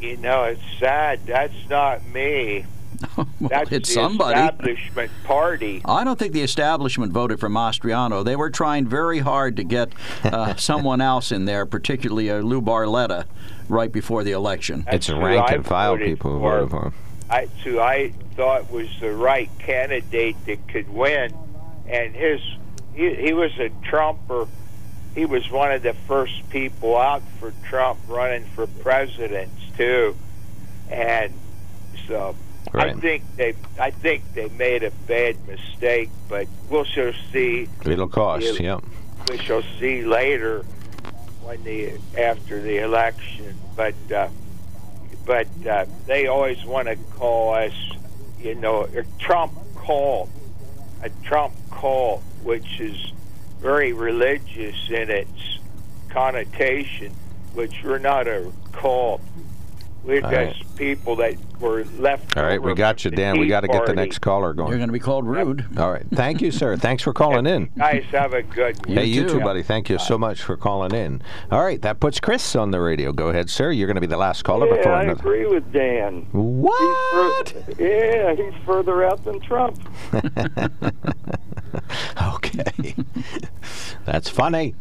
[0.00, 1.20] You know, it's sad.
[1.26, 2.64] That's not me.
[3.16, 4.38] well, That's it's the somebody.
[4.40, 5.80] establishment party.
[5.84, 8.24] I don't think the establishment voted for Mastriano.
[8.24, 9.92] They were trying very hard to get
[10.24, 13.24] uh, someone else in there, particularly uh, Lou Barletta,
[13.68, 14.82] right before the election.
[14.84, 16.58] That's It's who rank and file people who for.
[16.58, 16.94] voted for him.
[17.30, 21.32] I, who I thought was the right candidate that could win,
[21.88, 22.40] and his
[22.94, 24.48] he, he was a Trumper.
[25.14, 30.16] He was one of the first people out for Trump running for president too,
[30.90, 31.32] and
[32.08, 32.34] so
[32.74, 37.68] I think they I think they made a bad mistake, but we'll shall see.
[37.84, 38.44] It'll cost.
[38.60, 38.74] Yeah.
[38.74, 38.84] Yep.
[39.30, 40.64] we shall see later
[41.42, 43.56] when the after the election.
[43.76, 44.28] But uh,
[45.24, 47.72] but uh, they always want to call us,
[48.40, 50.30] you know, a Trump cult,
[51.02, 53.12] a Trump cult, which is
[53.60, 55.58] very religious in its
[56.08, 57.12] connotation.
[57.54, 59.20] Which we're not a cult.
[60.02, 60.76] We're All just right.
[60.76, 62.36] people that were left.
[62.36, 63.38] All right, we got you, Dan.
[63.38, 64.68] We got to get the next caller going.
[64.68, 64.80] You're going.
[64.80, 65.66] going to be called rude.
[65.78, 66.06] All right.
[66.12, 66.76] Thank you, sir.
[66.78, 67.70] Thanks for calling in.
[67.76, 68.04] Nice.
[68.06, 68.96] have a good one.
[68.96, 69.34] Hey, you too.
[69.34, 69.62] too, buddy.
[69.62, 71.22] Thank you so much for calling in.
[71.50, 73.12] All right, that puts Chris on the radio.
[73.12, 73.70] Go ahead, sir.
[73.70, 75.20] You're going to be the last caller Yeah, before I another.
[75.20, 76.26] agree with Dan.
[76.32, 77.50] What?
[77.50, 79.78] He's fur- yeah, he's further out than Trump.
[82.34, 82.94] okay,
[84.06, 84.74] that's funny.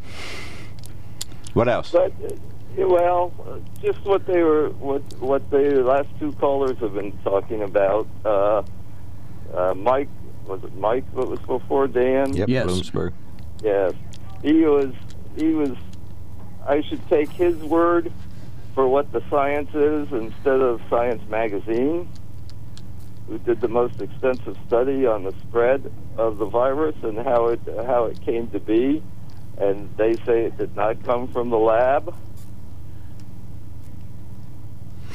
[1.54, 1.92] What else?
[1.92, 2.30] But uh,
[2.78, 7.64] well, uh, just what they were, what what the last two callers have been talking
[7.64, 8.08] about.
[8.24, 8.64] Uh,
[9.54, 10.10] uh, Mike
[10.46, 12.34] was it Mike that was before Dan?
[12.34, 12.66] Yep, Yes.
[12.68, 13.14] Bloomsburg.
[13.64, 13.94] Yes,
[14.42, 14.94] he was.
[15.38, 15.76] He was.
[16.68, 18.12] I should take his word
[18.76, 22.08] for what the science is instead of Science Magazine,
[23.28, 27.60] who did the most extensive study on the spread of the virus and how it
[27.86, 29.02] how it came to be,
[29.58, 32.14] and they say it did not come from the lab.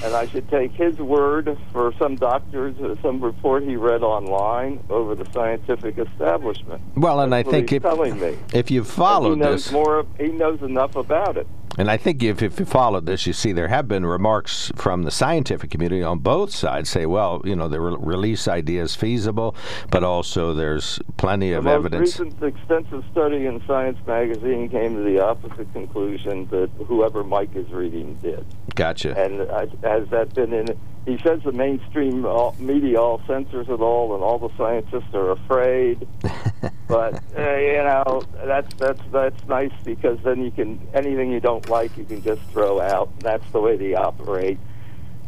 [0.05, 4.85] And I should take his word for some doctors, uh, some report he read online
[4.91, 6.83] over the scientific establishment.
[6.95, 8.37] Well, and I That's what think if telling me.
[8.53, 10.05] if you've And followed he knows this, more.
[10.21, 11.47] He knows enough about it.
[11.79, 15.03] and I think if, if you followed this, you see there have been remarks from
[15.05, 18.95] the scientific community on both sides say, well, you know, the re- release idea is
[18.95, 19.57] feasible,
[19.91, 22.21] but also there's plenty The of most evidence.
[22.21, 27.69] recent extensive study in Science magazine came to the opposite conclusion that whoever Mike is
[27.71, 28.45] reading did.
[28.77, 29.17] Gotcha.
[29.21, 30.79] And uh, has that been in?
[31.07, 32.23] He says the mainstream
[32.59, 36.07] media all censors it all, and all the scientists are afraid.
[36.89, 41.69] but uh, you know that's that's that's nice because then you can anything you don't
[41.69, 43.11] like you can just throw out.
[43.21, 44.59] That's the way they operate.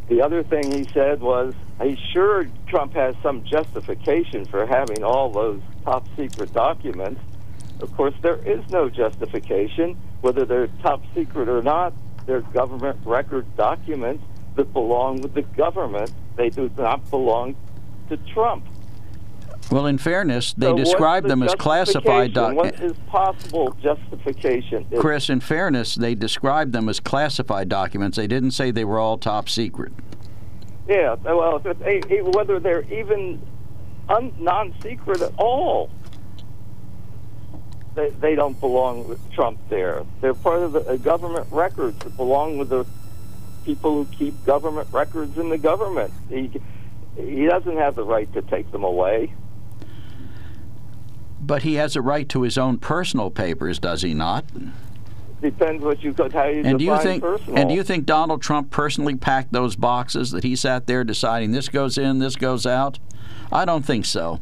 [0.08, 5.30] The other thing he said was he's sure Trump has some justification for having all
[5.30, 7.20] those top secret documents.
[7.80, 11.92] Of course, there is no justification, whether they're top secret or not.
[12.24, 14.24] They're government record documents
[14.56, 16.12] that belong with the government.
[16.36, 17.56] They do not belong
[18.08, 18.64] to Trump.
[19.70, 22.80] Well, in fairness, they So describe the them as classified documents.
[22.80, 24.86] What is possible justification?
[24.90, 28.16] Is- Chris, in fairness, they described them as classified documents.
[28.16, 29.92] They didn't say they were all top secret.
[30.88, 33.42] Yeah, well, whether they're even
[34.08, 35.90] un, non-secret at all,
[37.96, 40.04] they, they don't belong with Trump there.
[40.20, 42.86] They're part of the government records that belong with the
[43.66, 46.12] people who keep government records in the government.
[46.30, 46.50] He,
[47.16, 49.34] he doesn't have the right to take them away.
[51.40, 54.44] But he has a right to his own personal papers, does he not?
[55.42, 57.58] Depends what you got how you And do you think personal.
[57.58, 61.52] and do you think Donald Trump personally packed those boxes that he sat there deciding
[61.52, 62.98] this goes in, this goes out?
[63.52, 64.40] I don't think so.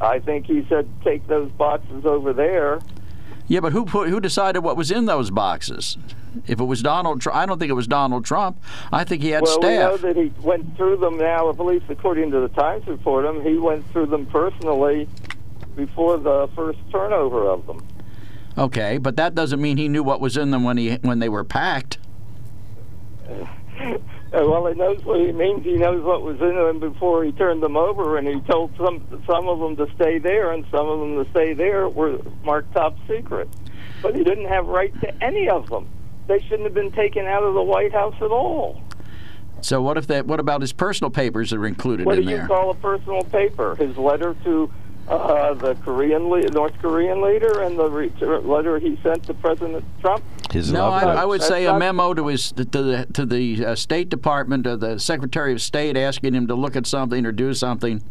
[0.00, 2.80] I think he said take those boxes over there.
[3.50, 5.98] Yeah, but who put, who decided what was in those boxes?
[6.46, 8.62] If it was Donald Trump, I don't think it was Donald Trump.
[8.92, 9.60] I think he had staff.
[9.60, 12.86] well, we know that he went through them now, at least according to the Times
[12.86, 13.24] report.
[13.24, 15.08] Him, he went through them personally
[15.74, 17.84] before the first turnover of them.
[18.56, 21.28] Okay, but that doesn't mean he knew what was in them when he when they
[21.28, 21.98] were packed.
[24.32, 25.64] Uh, well, he knows what he means.
[25.64, 29.04] He knows what was in them before he turned them over, and he told some
[29.26, 32.72] some of them to stay there, and some of them to stay there were marked
[32.72, 33.48] top secret.
[34.02, 35.88] But he didn't have right to any of them.
[36.28, 38.80] They shouldn't have been taken out of the White House at all.
[39.62, 40.26] So what if that?
[40.26, 42.46] What about his personal papers that are included What in do you there?
[42.46, 43.74] call a personal paper?
[43.74, 44.70] His letter to
[45.08, 49.84] uh, the Korean le- North Korean leader, and the re- letter he sent to President
[50.00, 50.22] Trump.
[50.52, 51.16] His no, love I, note.
[51.18, 54.76] I would say a memo to his to the to the uh, State Department or
[54.76, 58.02] the Secretary of State asking him to look at something or do something.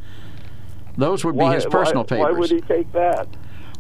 [0.97, 2.33] Those would be Why, his personal why, papers.
[2.33, 3.27] Why would he take that?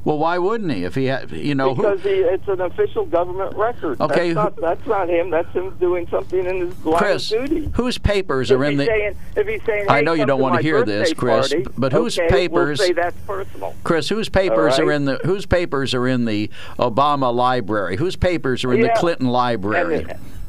[0.05, 0.85] Well, why wouldn't he?
[0.85, 3.99] If he had, you know, because he, it's an official government record.
[3.99, 5.29] Okay, that's not, that's not him.
[5.29, 7.69] That's him doing something in his line Chris, of duty.
[7.73, 8.85] whose papers If are in the?
[8.85, 11.91] saying, if he's saying, I know you don't to wanna hear this, Chris, party, but
[11.91, 13.75] whose okay, papers- We'll say that's personal.
[13.83, 15.17] Chris, whose papers All are in the?
[15.25, 17.97] Whose papers are in the Obama library?
[17.97, 20.05] Whose papers are in the Clinton library?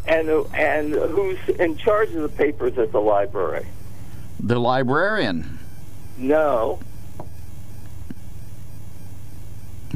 [0.07, 3.67] And, and and who's in charge of the papers at the library?
[4.43, 5.59] the librarian.
[6.17, 6.79] No.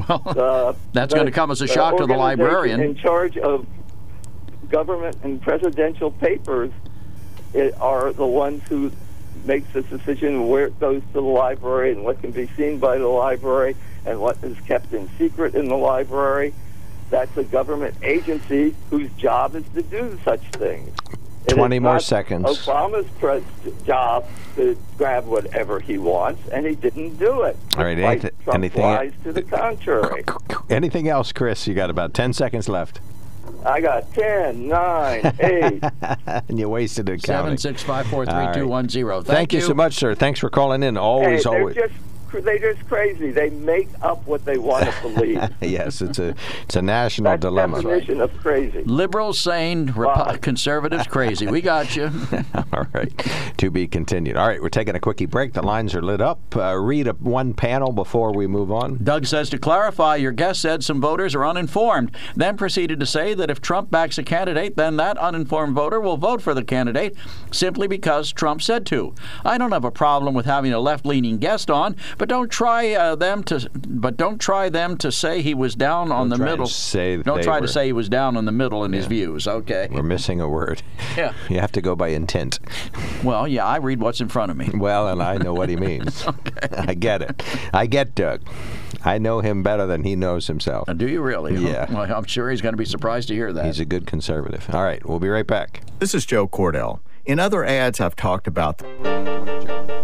[0.08, 2.80] Well, The, uh, That's gonna come as a shock to the librarian.
[2.80, 3.66] In charge of
[4.68, 6.72] government and presidential papers
[7.54, 8.90] it are the ones who
[9.44, 12.98] makes this decision where it goes to the library and what can be seen by
[12.98, 16.52] the library and what is kept in secret in the library.
[17.10, 20.94] That's a government agency whose job is to do such things.
[21.46, 22.46] It is 20 more not seconds.
[22.66, 23.42] Obama's pres-
[23.86, 24.26] job
[24.56, 27.56] to grab whatever he wants, and he didn't do it.
[27.76, 30.24] All right, despite anything- Trump anything- lies to the contrary.
[30.70, 31.66] Anything else, Chris?
[31.66, 33.00] You got about 10 seconds left.
[33.66, 35.84] I got 10, 9, 8.
[36.48, 37.58] and you wasted it Seven counting.
[37.58, 38.68] six five four three All two right.
[38.68, 39.22] one zero.
[39.22, 39.60] Thank, you.
[39.60, 40.14] so much, sir.
[40.14, 40.96] Thanks for calling in.
[40.96, 41.76] Always, hey, they're always.
[42.34, 43.30] Just cr- they're just crazy.
[43.30, 45.40] They make up what they want to believe.
[45.60, 47.76] yes, it's a it's a national That's dilemma.
[47.82, 48.82] definition of crazy.
[48.84, 51.46] Liberals sane, Repu- conservatives crazy.
[51.46, 52.10] We got you.
[52.72, 53.12] All right,
[53.58, 54.36] to be continued.
[54.36, 55.52] All right, we're taking a quickie break.
[55.52, 56.40] The lines are lit up.
[56.56, 59.02] Uh, read a, one panel before we move on.
[59.02, 63.34] Doug says to clarify, your guest said some voters are uninformed, then proceeded to say
[63.34, 67.16] that if Trump backs a candidate, then that uninformed voter will vote for the candidate
[67.50, 69.14] simply because Trump said to.
[69.44, 73.14] I don't have a problem with having a left-leaning guest on, but don't try uh,
[73.14, 76.52] them to but don't try them to say he was down on the try and
[76.52, 76.66] middle.
[76.66, 78.92] say that don't they try were- to say he was down on the middle in
[78.92, 79.46] his views.
[79.48, 79.88] Okay.
[79.90, 80.82] We're missing a word.
[81.16, 81.32] Yeah.
[81.48, 82.58] You have to go by intent.
[83.22, 84.68] Well, yeah, I read what's in front of me.
[84.74, 86.26] Well, and I know what he means.
[86.28, 86.68] okay.
[86.76, 87.40] I get it.
[87.72, 88.42] I get Doug.
[89.04, 90.88] I know him better than he knows himself.
[90.96, 91.54] Do you really?
[91.56, 91.92] Yeah.
[91.92, 93.64] Well, I'm sure he's going to be surprised to hear that.
[93.66, 94.68] He's a good conservative.
[94.74, 95.82] All right, we'll be right back.
[96.00, 96.98] This is Joe Cordell.
[97.24, 98.82] In other ads, I've talked about.
[98.82, 100.03] Uh,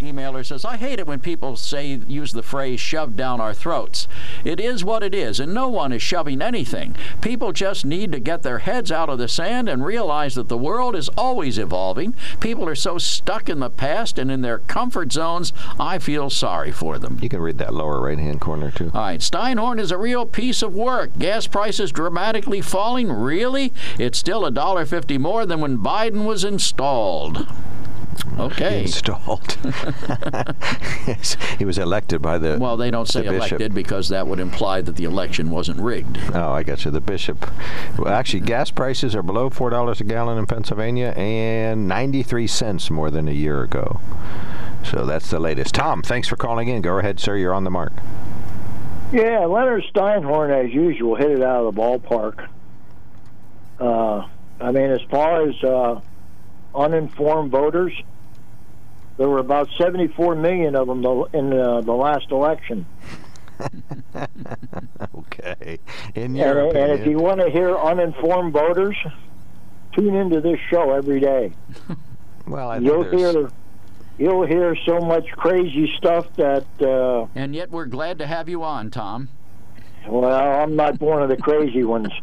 [0.00, 3.16] one of our emailers says, I hate it when people say, use the phrase shoved
[3.16, 4.08] down our throats.
[4.44, 6.96] It is what it is, and no one is shoving anything.
[7.20, 10.58] People just need to get their heads out of the sand and realize that the
[10.58, 12.14] world is always evolving.
[12.40, 16.72] People are so stuck in the past and in their comfort zones, I feel sorry
[16.72, 17.18] for them.
[17.22, 18.90] You can read that lower right hand corner, too.
[18.94, 21.18] All right, Steinhorn is a real piece of work.
[21.18, 23.10] Gas prices dramatically falling.
[23.10, 23.72] Really?
[23.98, 27.46] It's still a dollar fifty more than when Biden was installed.
[28.38, 28.82] Okay.
[28.82, 29.56] Installed.
[31.06, 32.58] yes, he was elected by the.
[32.58, 33.52] Well, they don't say the bishop.
[33.52, 36.18] elected because that would imply that the election wasn't rigged.
[36.34, 36.90] Oh, I got you.
[36.90, 37.50] The bishop.
[37.98, 42.90] Well, actually, gas prices are below four dollars a gallon in Pennsylvania, and ninety-three cents
[42.90, 44.00] more than a year ago.
[44.84, 45.74] So that's the latest.
[45.74, 46.82] Tom, thanks for calling in.
[46.82, 47.36] Go ahead, sir.
[47.36, 47.92] You're on the mark.
[49.12, 52.48] Yeah, Leonard Steinhorn, as usual, hit it out of the ballpark.
[53.80, 54.28] Uh,
[54.60, 56.00] I mean, as far as uh,
[56.74, 57.92] uninformed voters,
[59.16, 62.86] There were about 74 million of them in uh, the last election.
[65.16, 65.78] okay.
[66.14, 67.00] In And, your and opinion.
[67.00, 68.96] if you want to hear uninformed voters,
[69.92, 71.52] tune into this show every day.
[72.46, 73.50] well, I You'll hear
[74.18, 78.62] you'll hear so much crazy stuff that uh, And yet we're glad to have you
[78.64, 79.28] on, Tom.
[80.08, 82.08] well, I'm not one of the crazy ones.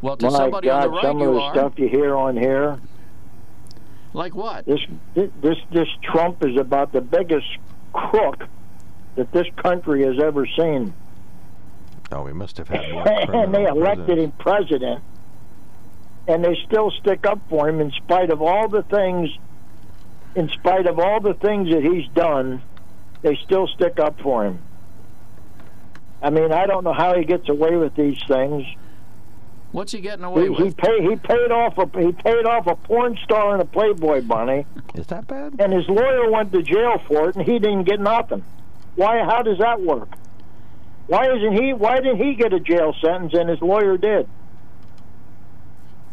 [0.00, 1.54] Well, to My somebody on God, the right, some you of the are.
[1.54, 2.78] stuff you hear on here.
[4.12, 4.64] Like what?
[4.66, 4.80] This
[5.14, 7.46] this this Trump is about the biggest
[7.92, 8.44] crook
[9.16, 10.94] that this country has ever seen.
[12.12, 13.06] Oh, we must have had more.
[13.34, 14.24] and they elected presidents.
[14.24, 15.02] him president,
[16.26, 19.28] and they still stick up for him in spite of all the things,
[20.34, 22.62] in spite of all the things that he's done,
[23.22, 24.62] they still stick up for him.
[26.22, 28.64] I mean, I don't know how he gets away with these things.
[29.72, 30.76] What's he getting away He, he with?
[30.78, 34.64] paid he paid off a he paid off a porn star and a Playboy bunny,
[34.94, 35.56] Is that bad?
[35.58, 38.42] and his lawyer went to jail for it, and he didn't get nothing.
[38.96, 39.18] Why?
[39.24, 40.08] How does that work?
[41.06, 41.72] Why isn't he?
[41.74, 44.28] Why didn't he get a jail sentence and his lawyer did?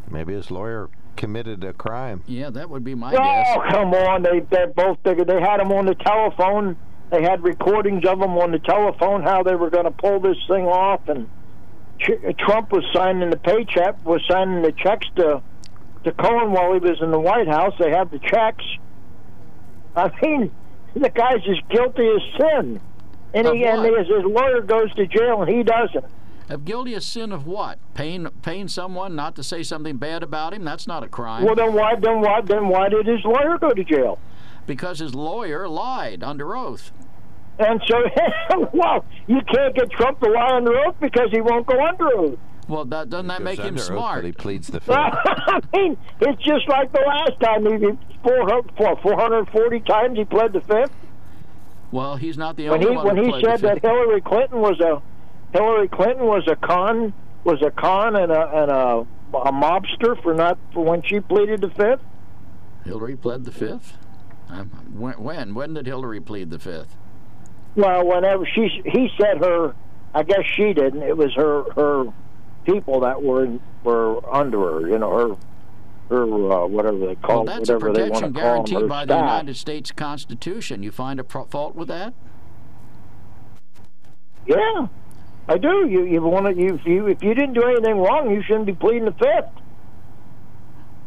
[0.10, 2.24] Maybe his lawyer committed a crime.
[2.28, 3.58] Yeah, that would be my Oh, guess.
[3.58, 4.22] Oh come on!
[4.22, 6.78] They they both they, they had him on the telephone.
[7.10, 10.38] They had recordings of him on the telephone how they were going to pull this
[10.48, 11.30] thing off, and Ch-
[12.00, 15.42] Trump was signing the paycheck was signing the checks to
[16.04, 17.74] to Cohen while he was in the White House.
[17.80, 18.64] They have the checks.
[19.96, 20.52] I mean,
[20.94, 22.80] the guy's as guilty as sin,
[23.34, 26.06] and he and his, his lawyer goes to jail and he doesn't.
[26.48, 27.80] Of guilty of sin of what?
[27.96, 30.64] Paying paying someone not to say something bad about him?
[30.64, 31.44] That's not a crime.
[31.44, 34.20] Well, then why then why then why did his lawyer go to jail?
[34.66, 36.92] because his lawyer lied under oath.
[37.60, 37.96] And so,
[38.74, 42.40] well, you can't get Trump to lie under oath because he won't go under oath.
[42.68, 44.18] Well, that, doesn't that make him under oath, smart?
[44.24, 44.96] but he pleads the fifth.
[44.96, 49.80] I mean, it's just like the last time he he- four four four hundred forty
[49.82, 50.92] times he pled the fifth.
[51.92, 53.82] Well, he's not the When only he one when he pled the said that.
[53.82, 55.02] Hillary Clinton was a
[55.56, 59.06] Hillary Clinton was a con was a con and a and a,
[59.38, 62.02] a mobster for not for when she pleaded the fifth.
[62.84, 63.94] Hillary pled the fifth.
[64.50, 66.96] Um, when, when when did Hillary plead the fifth?
[67.76, 69.76] Well, whenever she he said her,
[70.14, 71.04] I guess she didn't.
[71.04, 72.14] It was her her
[72.66, 74.88] people that were were under her.
[74.88, 75.36] You know her
[76.10, 78.90] her uh, whatever they call it, that's a whatever they want protection to call guaranteed
[78.90, 79.16] by the.
[79.16, 80.84] United States Constitution.
[80.84, 82.14] You find a pro- fault with that?
[84.48, 84.88] Yeah,
[85.50, 85.88] I do.
[85.90, 88.74] You you want to you you if you didn't do anything wrong, you shouldn't be
[88.74, 89.65] pleading the fifth.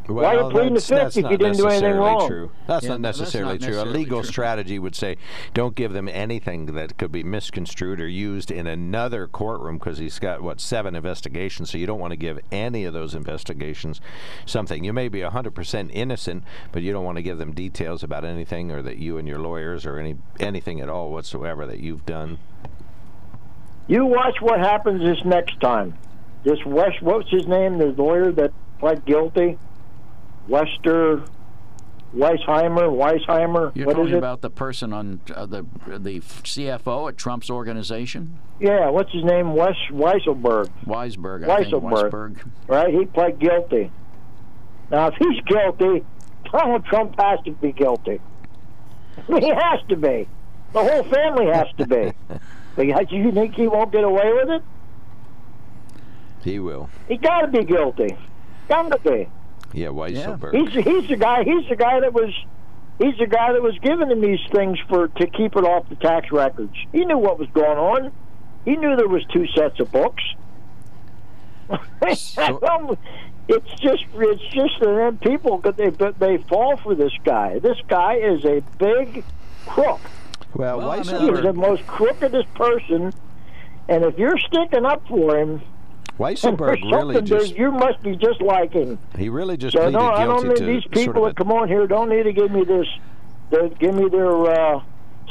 [0.08, 2.26] Why are you Well, pleading the that's, fifth if you didn't do anything wrong?
[2.26, 2.50] True.
[2.66, 3.66] That's Yeah, not that's not necessarily true.
[3.68, 4.30] necessarily a legal true.
[4.30, 5.16] strategy would say,
[5.52, 10.18] don't give them anything that could be misconstrued or used in another courtroom because he's
[10.18, 11.70] got what seven investigations.
[11.70, 14.00] So you don't want to give any of those investigations
[14.46, 14.82] something.
[14.82, 16.42] You may be 100% innocent,
[16.72, 19.38] but you don't want to give them details about anything or that you and your
[19.38, 22.38] lawyers or any anything at all whatsoever that you've done.
[23.86, 25.94] You watch what happens this next time.
[26.44, 27.76] This West, what's his name?
[27.78, 29.58] The lawyer that pled guilty,
[30.48, 31.22] Wester
[32.14, 32.88] Weisheimer.
[32.88, 33.72] Weisheimer.
[33.74, 34.18] You're what is talking it?
[34.18, 39.54] about the person on uh, the the CFO at Trump's organization, Yeah, what's his name?
[39.54, 40.70] Wes Weisselberg.
[40.86, 41.48] Weisberg.
[41.48, 42.48] I think Weisberg.
[42.66, 42.92] Right?
[42.92, 43.90] He pled guilty.
[44.90, 46.04] Now, if he's guilty,
[46.50, 48.20] Donald Trump has to be guilty.
[49.26, 50.26] He has to be.
[50.72, 52.12] The whole family has to be.
[52.76, 54.62] Because you think he won't get away with it?
[56.44, 56.88] He will.
[57.08, 58.16] He got to be guilty.
[58.68, 59.28] Got to be.
[59.72, 60.54] Yeah, Weisselberg.
[60.54, 61.44] He's he's the guy.
[61.44, 62.32] He's the guy that was.
[62.98, 65.94] He's the guy that was giving him these things for to keep it off the
[65.96, 66.74] tax records.
[66.90, 68.12] He knew what was going on.
[68.64, 70.22] He knew there was two sets of books.
[72.02, 72.34] it's
[73.80, 77.58] just it's just that them people they they fall for this guy.
[77.58, 79.24] This guy is a big
[79.66, 80.00] crook.
[80.54, 83.12] Well, Well, I mean, He is the most crookedest person.
[83.88, 85.62] And if you're sticking up for him,
[86.58, 88.98] there's really just you must be just like him.
[89.16, 91.22] he really just So pleaded no, I don't guilty need to these people sort of
[91.22, 92.86] a that come on here don't need to give me this,
[93.50, 94.82] they give me their uh,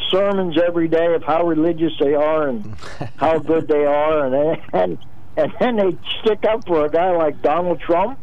[0.09, 2.75] sermons every day of how religious they are and
[3.17, 4.97] how good they are, and and
[5.35, 8.19] and then they stick up for a guy like Donald Trump.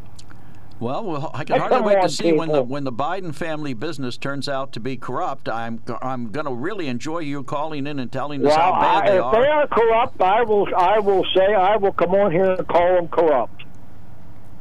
[0.80, 4.16] Well, well, I can hardly wait to see when the when the Biden family business
[4.16, 5.48] turns out to be corrupt.
[5.48, 9.10] I'm I'm going to really enjoy you calling in and telling us how bad I,
[9.10, 9.32] they if are.
[9.40, 12.96] they are corrupt, I will I will say I will come on here and call
[12.96, 13.62] them corrupt.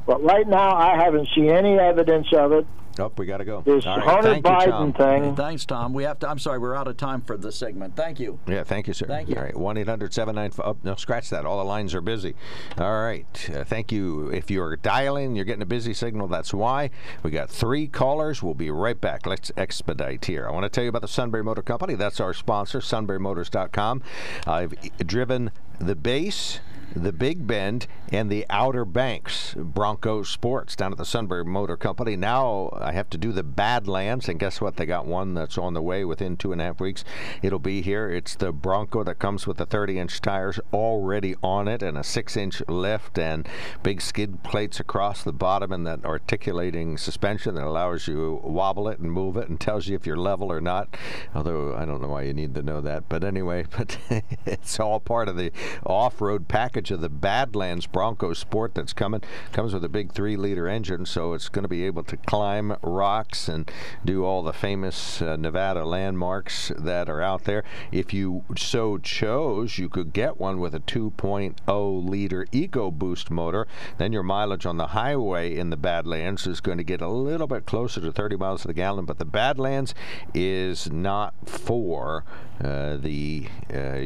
[0.05, 2.67] But right now, I haven't seen any evidence of it.
[2.99, 3.61] Oh, we got to go.
[3.61, 4.93] This All right, Hunter thank you, Tom.
[4.93, 5.35] thing.
[5.35, 5.93] Thanks, Tom.
[5.93, 6.29] We have to.
[6.29, 7.95] I'm sorry, we're out of time for this segment.
[7.95, 8.39] Thank you.
[8.47, 9.07] Yeah, thank you, sir.
[9.07, 9.35] Thank you.
[9.35, 10.65] All right, 1 800 795.
[10.65, 11.45] Oh, no, scratch that.
[11.45, 12.35] All the lines are busy.
[12.77, 13.49] All right.
[13.53, 14.29] Uh, thank you.
[14.29, 16.27] If you're dialing, you're getting a busy signal.
[16.27, 16.91] That's why.
[17.23, 18.43] We got three callers.
[18.43, 19.25] We'll be right back.
[19.25, 20.47] Let's expedite here.
[20.47, 21.95] I want to tell you about the Sunbury Motor Company.
[21.95, 24.03] That's our sponsor, sunburymotors.com.
[24.45, 26.59] I've driven the base
[26.95, 32.15] the Big Bend, and the Outer Banks Bronco Sports down at the Sunbury Motor Company.
[32.15, 34.77] Now I have to do the Badlands, and guess what?
[34.77, 37.03] They got one that's on the way within two and a half weeks.
[37.41, 38.09] It'll be here.
[38.09, 42.03] It's the Bronco that comes with the 30 inch tires already on it and a
[42.03, 43.47] 6 inch lift and
[43.81, 48.87] big skid plates across the bottom and that articulating suspension that allows you to wobble
[48.87, 50.95] it and move it and tells you if you're level or not.
[51.33, 53.09] Although I don't know why you need to know that.
[53.09, 53.97] But anyway, but
[54.45, 55.51] it's all part of the
[55.85, 59.21] off road package of the Badlands Bronco Sport that's coming.
[59.51, 62.75] Comes with a big three liter engine, so it's going to be able to climb
[62.81, 63.69] rocks and
[64.03, 67.63] do all the famous uh, Nevada landmarks that are out there.
[67.91, 73.67] If you so chose, you could get one with a 2.0 liter EcoBoost motor.
[73.97, 77.47] Then your mileage on the highway in the Badlands is going to get a little
[77.47, 79.93] bit closer to 30 miles to the gallon, but the Badlands
[80.33, 82.23] is not for
[82.63, 84.01] uh, the uh,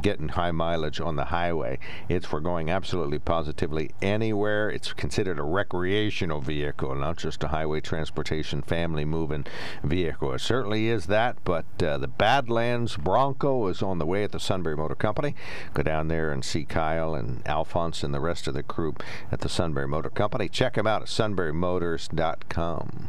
[0.00, 1.78] getting high mileage on the highway.
[2.08, 4.70] It's for going absolutely positively anywhere.
[4.70, 9.46] It's considered a recreational vehicle, not just a highway transportation family moving
[9.82, 10.32] vehicle.
[10.32, 14.40] It certainly is that, but uh, the Badlands Bronco is on the way at the
[14.40, 15.34] Sunbury Motor Company.
[15.74, 19.40] Go down there and see Kyle and Alphonse and the rest of the group at
[19.40, 20.48] the Sunbury Motor Company.
[20.48, 23.08] Check them out at sunburymotors.com.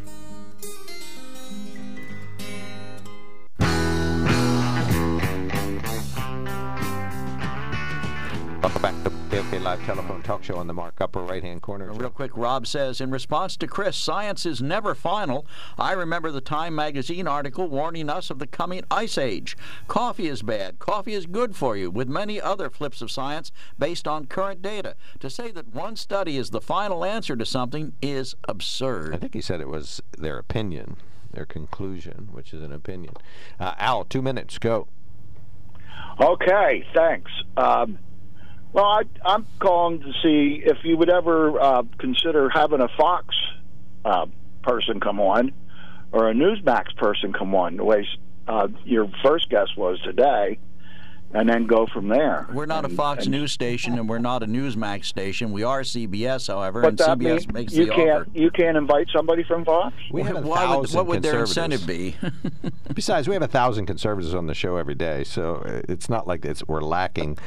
[8.61, 11.91] Welcome back to the Live Telephone Talk Show on the Mark upper right hand corner.
[11.93, 15.47] Real quick, Rob says, in response to Chris, science is never final.
[15.79, 19.57] I remember the Time magazine article warning us of the coming ice age.
[19.87, 20.77] Coffee is bad.
[20.77, 24.95] Coffee is good for you, with many other flips of science based on current data.
[25.21, 29.15] To say that one study is the final answer to something is absurd.
[29.15, 30.97] I think he said it was their opinion,
[31.33, 33.15] their conclusion, which is an opinion.
[33.59, 34.87] Uh, Al, two minutes, go.
[36.19, 37.31] Okay, thanks.
[37.57, 37.97] Um,
[38.73, 43.35] well, I, I'm calling to see if you would ever uh, consider having a Fox
[44.05, 44.25] uh,
[44.63, 45.51] person come on
[46.11, 48.07] or a Newsmax person come on, the way
[48.47, 50.59] uh, your first guest was today,
[51.33, 52.47] and then go from there.
[52.53, 55.51] We're not and, a Fox and, News station, and we're not a Newsmax station.
[55.51, 58.29] We are CBS, however, and CBS means makes you the can't offer.
[58.33, 59.95] you can't invite somebody from Fox.
[60.11, 61.83] We have a Why would- thousand what would their conservatives.
[61.83, 62.71] incentive be?
[62.93, 66.27] Besides, we have a thousand conservatives on the show every day, so uh, it's not
[66.27, 67.37] like it's we're lacking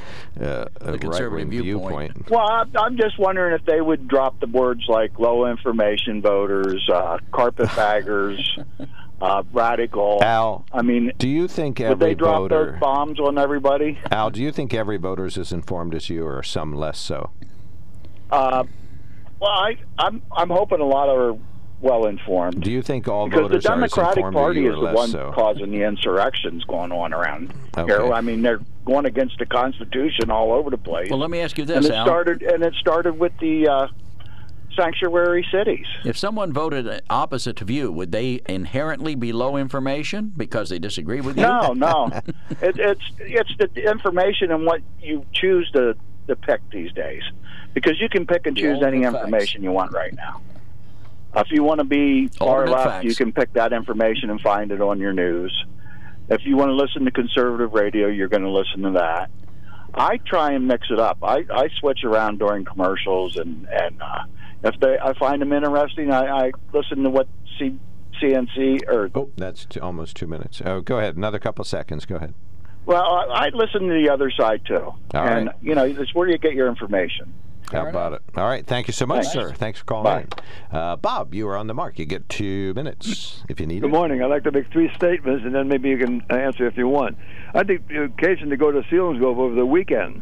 [0.40, 2.30] uh, a The conservative right-wing viewpoint.
[2.30, 6.88] Well, I, I'm just wondering if they would drop the words like low information voters,
[6.92, 8.58] uh, carpetbaggers,
[9.20, 10.22] uh, radical.
[10.22, 12.72] Al, I mean, do you think every would every they drop voter?
[12.72, 13.98] those bombs on everybody?
[14.10, 17.30] Al, do you think every voter is as informed as you, or some less so?
[18.30, 18.64] Uh,
[19.40, 21.36] well, I, I'm I'm hoping a lot are
[21.80, 22.62] well informed.
[22.62, 24.80] Do you think all because the voters are as informed Party as you, is or
[24.80, 25.32] the less one so?
[25.34, 27.92] causing the insurrections going on around Okay.
[27.92, 28.12] here.
[28.12, 31.10] I mean, they're going against the Constitution all over the place.
[31.10, 32.06] Well, let me ask you this, and this, it Al.
[32.06, 33.88] started and it started with the uh,
[34.76, 35.86] sanctuary cities.
[36.04, 41.20] If someone voted opposite of you, would they inherently be low information because they disagree
[41.20, 41.42] with you?
[41.42, 42.10] No, no,
[42.60, 45.96] it, it's it's the information and what you choose to
[46.28, 47.22] to pick these days,
[47.74, 50.40] because you can pick and choose any information you want right now.
[51.36, 53.04] If you want to be far left, facts.
[53.04, 55.64] you can pick that information and find it on your news.
[56.28, 59.30] If you want to listen to conservative radio, you're going to listen to that.
[59.92, 61.18] I try and mix it up.
[61.22, 64.24] I, I switch around during commercials, and and uh,
[64.64, 67.78] if they I find them interesting, I, I listen to what C,
[68.20, 70.62] CNC or Oh, that's t- almost two minutes.
[70.64, 71.16] Oh, go ahead.
[71.16, 72.06] Another couple seconds.
[72.06, 72.34] Go ahead.
[72.86, 75.56] Well, I, I listen to the other side too, All and right.
[75.62, 77.32] you know, that's where you get your information.
[77.72, 78.20] How about it?
[78.36, 78.64] All right.
[78.64, 79.32] Thank you so much, Thanks.
[79.32, 79.52] sir.
[79.54, 80.20] Thanks for calling Bye.
[80.70, 80.76] in.
[80.76, 81.98] Uh, Bob, you are on the mark.
[81.98, 83.90] You get two minutes if you need Good it.
[83.90, 84.22] Good morning.
[84.22, 87.16] I'd like to make three statements, and then maybe you can answer if you want.
[87.54, 90.20] I had the occasion to go to Selinsgrove over the weekend.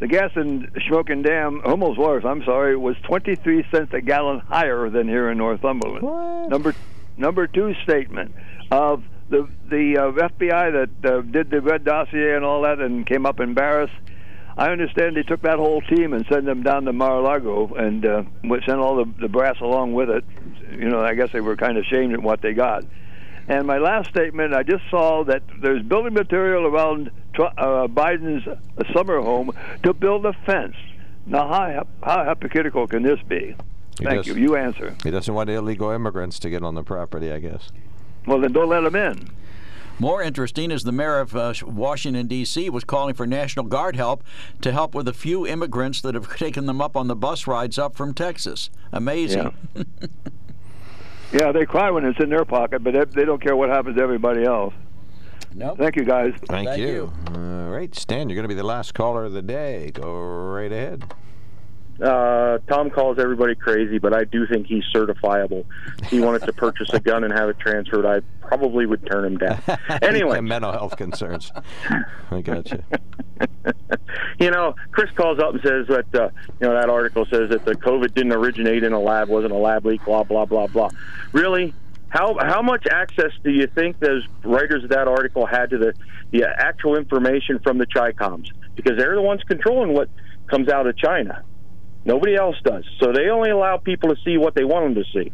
[0.00, 4.88] The gas in Shamokin Dam, almost worse, I'm sorry, was 23 cents a gallon higher
[4.90, 6.50] than here in Northumberland.
[6.50, 6.74] Number
[7.16, 8.32] number two statement
[8.70, 10.72] of the the uh, FBI
[11.02, 13.94] that uh, did the red dossier and all that and came up embarrassed.
[14.56, 18.22] I understand they took that whole team and sent them down to Mar-a-Lago and uh,
[18.66, 20.24] send all the, the brass along with it.
[20.72, 22.84] You know, I guess they were kind of ashamed at what they got.
[23.48, 28.46] And my last statement, I just saw that there's building material around uh, Biden's
[28.92, 29.52] summer home
[29.82, 30.76] to build a fence.
[31.26, 33.56] Now, how, how hypocritical can this be?
[33.98, 34.34] He Thank does- you.
[34.34, 34.94] You answer.
[35.02, 37.70] He doesn't want illegal immigrants to get on the property, I guess.
[38.26, 39.30] Well, then don't let them in.
[39.98, 44.22] More interesting is the mayor of uh, Washington, D.C., was calling for National Guard help
[44.60, 47.78] to help with a few immigrants that have taken them up on the bus rides
[47.78, 48.68] up from Texas.
[48.92, 49.52] Amazing.
[49.74, 49.82] Yeah,
[51.30, 54.02] they cry when it's in their pocket, but they, they don't care what happens to
[54.02, 54.74] everybody else.
[55.54, 55.74] No.
[55.74, 56.34] Thank you, guys.
[56.46, 57.12] Thank, you.
[57.34, 59.90] All right, Stan, you're going to be the last caller of the day.
[59.92, 61.12] Go right ahead.
[62.00, 65.64] Uh, Tom calls everybody crazy, but I do think he's certifiable.
[66.02, 69.24] If he wanted to purchase a gun and have it transferred, I probably would turn
[69.24, 69.60] him down.
[70.02, 71.52] Anyway, mental health concerns.
[72.30, 72.82] I got you.
[74.38, 76.30] you know, Chris calls up and says that uh,
[76.60, 79.56] you know that article says that the COVID didn't originate in a lab, wasn't a
[79.56, 80.88] lab leak, blah blah blah blah.
[81.32, 81.74] Really?
[82.08, 85.94] How how much access do you think those writers of that article had to the
[86.30, 88.48] the actual information from the Chicoms?
[88.76, 90.08] Because they're the ones controlling what
[90.46, 91.42] comes out of China.
[92.04, 92.84] Nobody else does.
[93.00, 95.32] So they only allow people to see what they want them to see.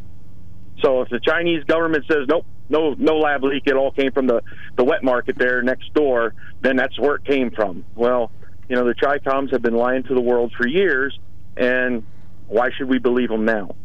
[0.82, 4.26] So if the Chinese government says nope, no no lab leak, it all came from
[4.26, 4.42] the
[4.76, 7.84] the wet market there next door, then that's where it came from.
[7.94, 8.32] Well,
[8.68, 11.18] you know the Chicoms have been lying to the world for years,
[11.56, 12.04] and
[12.48, 13.76] why should we believe them now?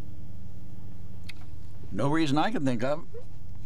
[1.92, 3.04] No reason I can think of.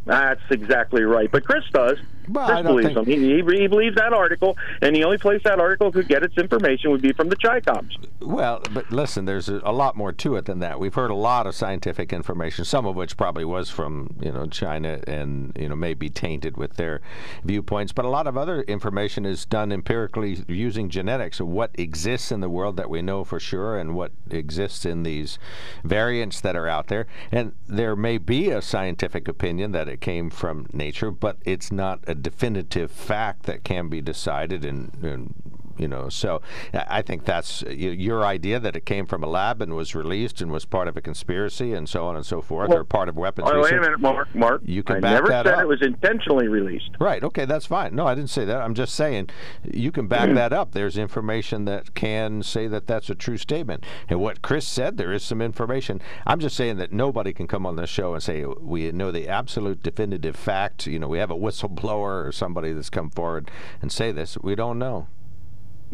[0.06, 1.30] That's exactly right.
[1.30, 1.98] But Chris does.
[2.28, 3.04] Well, Chris believes think- them.
[3.06, 6.36] He, he, he believes that article, and the only place that article could get its
[6.36, 7.92] information would be from the Chicoms.
[8.20, 10.78] Well, but listen, there's a, lot more to it than that.
[10.78, 14.46] We've heard a lot of scientific information, some of which probably was from you know
[14.46, 17.00] China and you know may be tainted with their
[17.44, 22.32] viewpoints, but a lot of other information is done empirically using genetics of what exists
[22.32, 25.38] in the world that we know for sure and what exists in these
[25.82, 27.06] variants that are out there.
[27.30, 32.00] And there may be a scientific opinion that it came from nature, but it's not
[32.06, 34.92] a definitive fact that can be decided and.
[35.02, 35.34] and
[35.78, 36.40] you know, so
[36.72, 40.50] I think that's your idea that it came from a lab and was released and
[40.50, 43.16] was part of a conspiracy and so on and so forth, Well, or part of
[43.16, 44.34] weapons Oh, wait a minute, Mark.
[44.34, 45.62] Mark, You can I back never that said up.
[45.62, 46.90] it was intentionally released.
[47.00, 47.22] Right.
[47.22, 47.94] Okay, that's fine.
[47.94, 48.60] No, I didn't say that.
[48.60, 49.30] I'm just saying
[49.64, 50.72] you can back that up.
[50.72, 53.84] There's information that can say that that's a true statement.
[54.08, 56.00] And what Chris said, there is some information.
[56.26, 59.28] I'm just saying that nobody can come on this show and say we know the
[59.28, 60.86] absolute definitive fact.
[60.86, 64.36] You know, we have a whistleblower or somebody that's come forward and say this.
[64.38, 65.08] We don't know.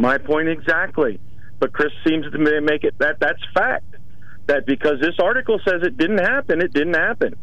[0.00, 1.20] My point exactly.
[1.58, 3.84] But Chris seems to make it that that's fact.
[4.46, 7.36] That because this article says it didn't happen, it didn't happen.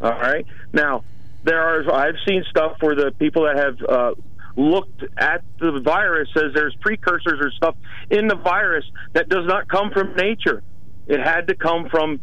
[0.00, 0.44] All right.
[0.74, 1.04] Now
[1.42, 4.14] there are I've seen stuff where the people that have uh,
[4.56, 7.76] looked at the virus says there's precursors or stuff
[8.10, 10.62] in the virus that does not come from nature.
[11.06, 12.20] It had to come from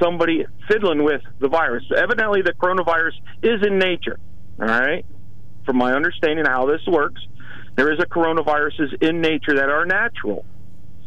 [0.00, 1.84] somebody fiddling with the virus.
[1.96, 4.18] Evidently, the coronavirus is in nature.
[4.60, 5.04] All right.
[5.66, 7.20] From my understanding of how this works,
[7.76, 10.44] there is a coronaviruses in nature that are natural.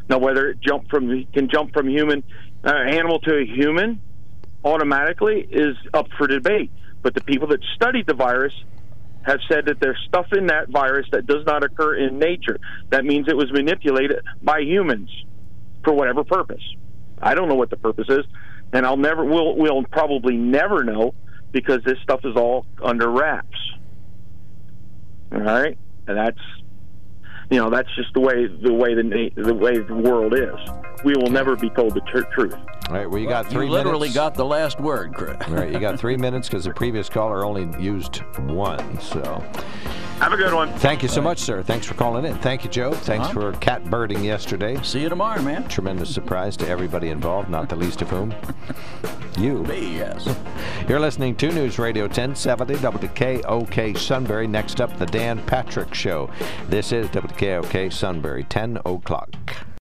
[0.10, 2.24] Now, whether it jump from can jump from human
[2.64, 4.02] uh, animal to a human
[4.64, 6.72] automatically is up for debate.
[7.02, 8.54] But the people that studied the virus
[9.24, 12.58] have said that there's stuff in that virus that does not occur in nature.
[12.90, 15.10] That means it was manipulated by humans
[15.84, 16.64] for whatever purpose.
[17.22, 18.26] I don't know what the purpose is,
[18.72, 21.14] and I'll never will will probably never know
[21.52, 23.58] because this stuff is all under wraps.
[25.32, 25.78] All right,
[26.08, 26.40] and that's
[27.50, 30.56] you know that's just the way the way the the way the world is.
[31.04, 32.56] We will never be told the tr- truth.
[32.90, 33.10] All right.
[33.10, 33.66] Well, you got three.
[33.66, 34.16] You three literally minutes.
[34.16, 35.38] got the last word, Chris.
[35.48, 35.72] All right.
[35.72, 39.00] You got three minutes because the previous caller only used one.
[39.00, 39.44] So.
[40.20, 40.74] Have a good one.
[40.80, 41.62] Thank you so much, sir.
[41.62, 42.36] Thanks for calling in.
[42.40, 42.92] Thank you, Joe.
[42.92, 43.52] Thanks Uh-huh.
[43.52, 44.80] for cat birding yesterday.
[44.82, 45.68] See you tomorrow, man.
[45.68, 48.34] Tremendous surprise to everybody involved, not the least of whom
[49.38, 49.64] you.
[49.64, 50.28] Me, yes.
[50.90, 54.48] You're listening to News Radio 1070 WKOK Sunbury.
[54.48, 56.32] Next up, the Dan Patrick Show.
[56.68, 59.30] This is WKOK Sunbury, 10 o'clock.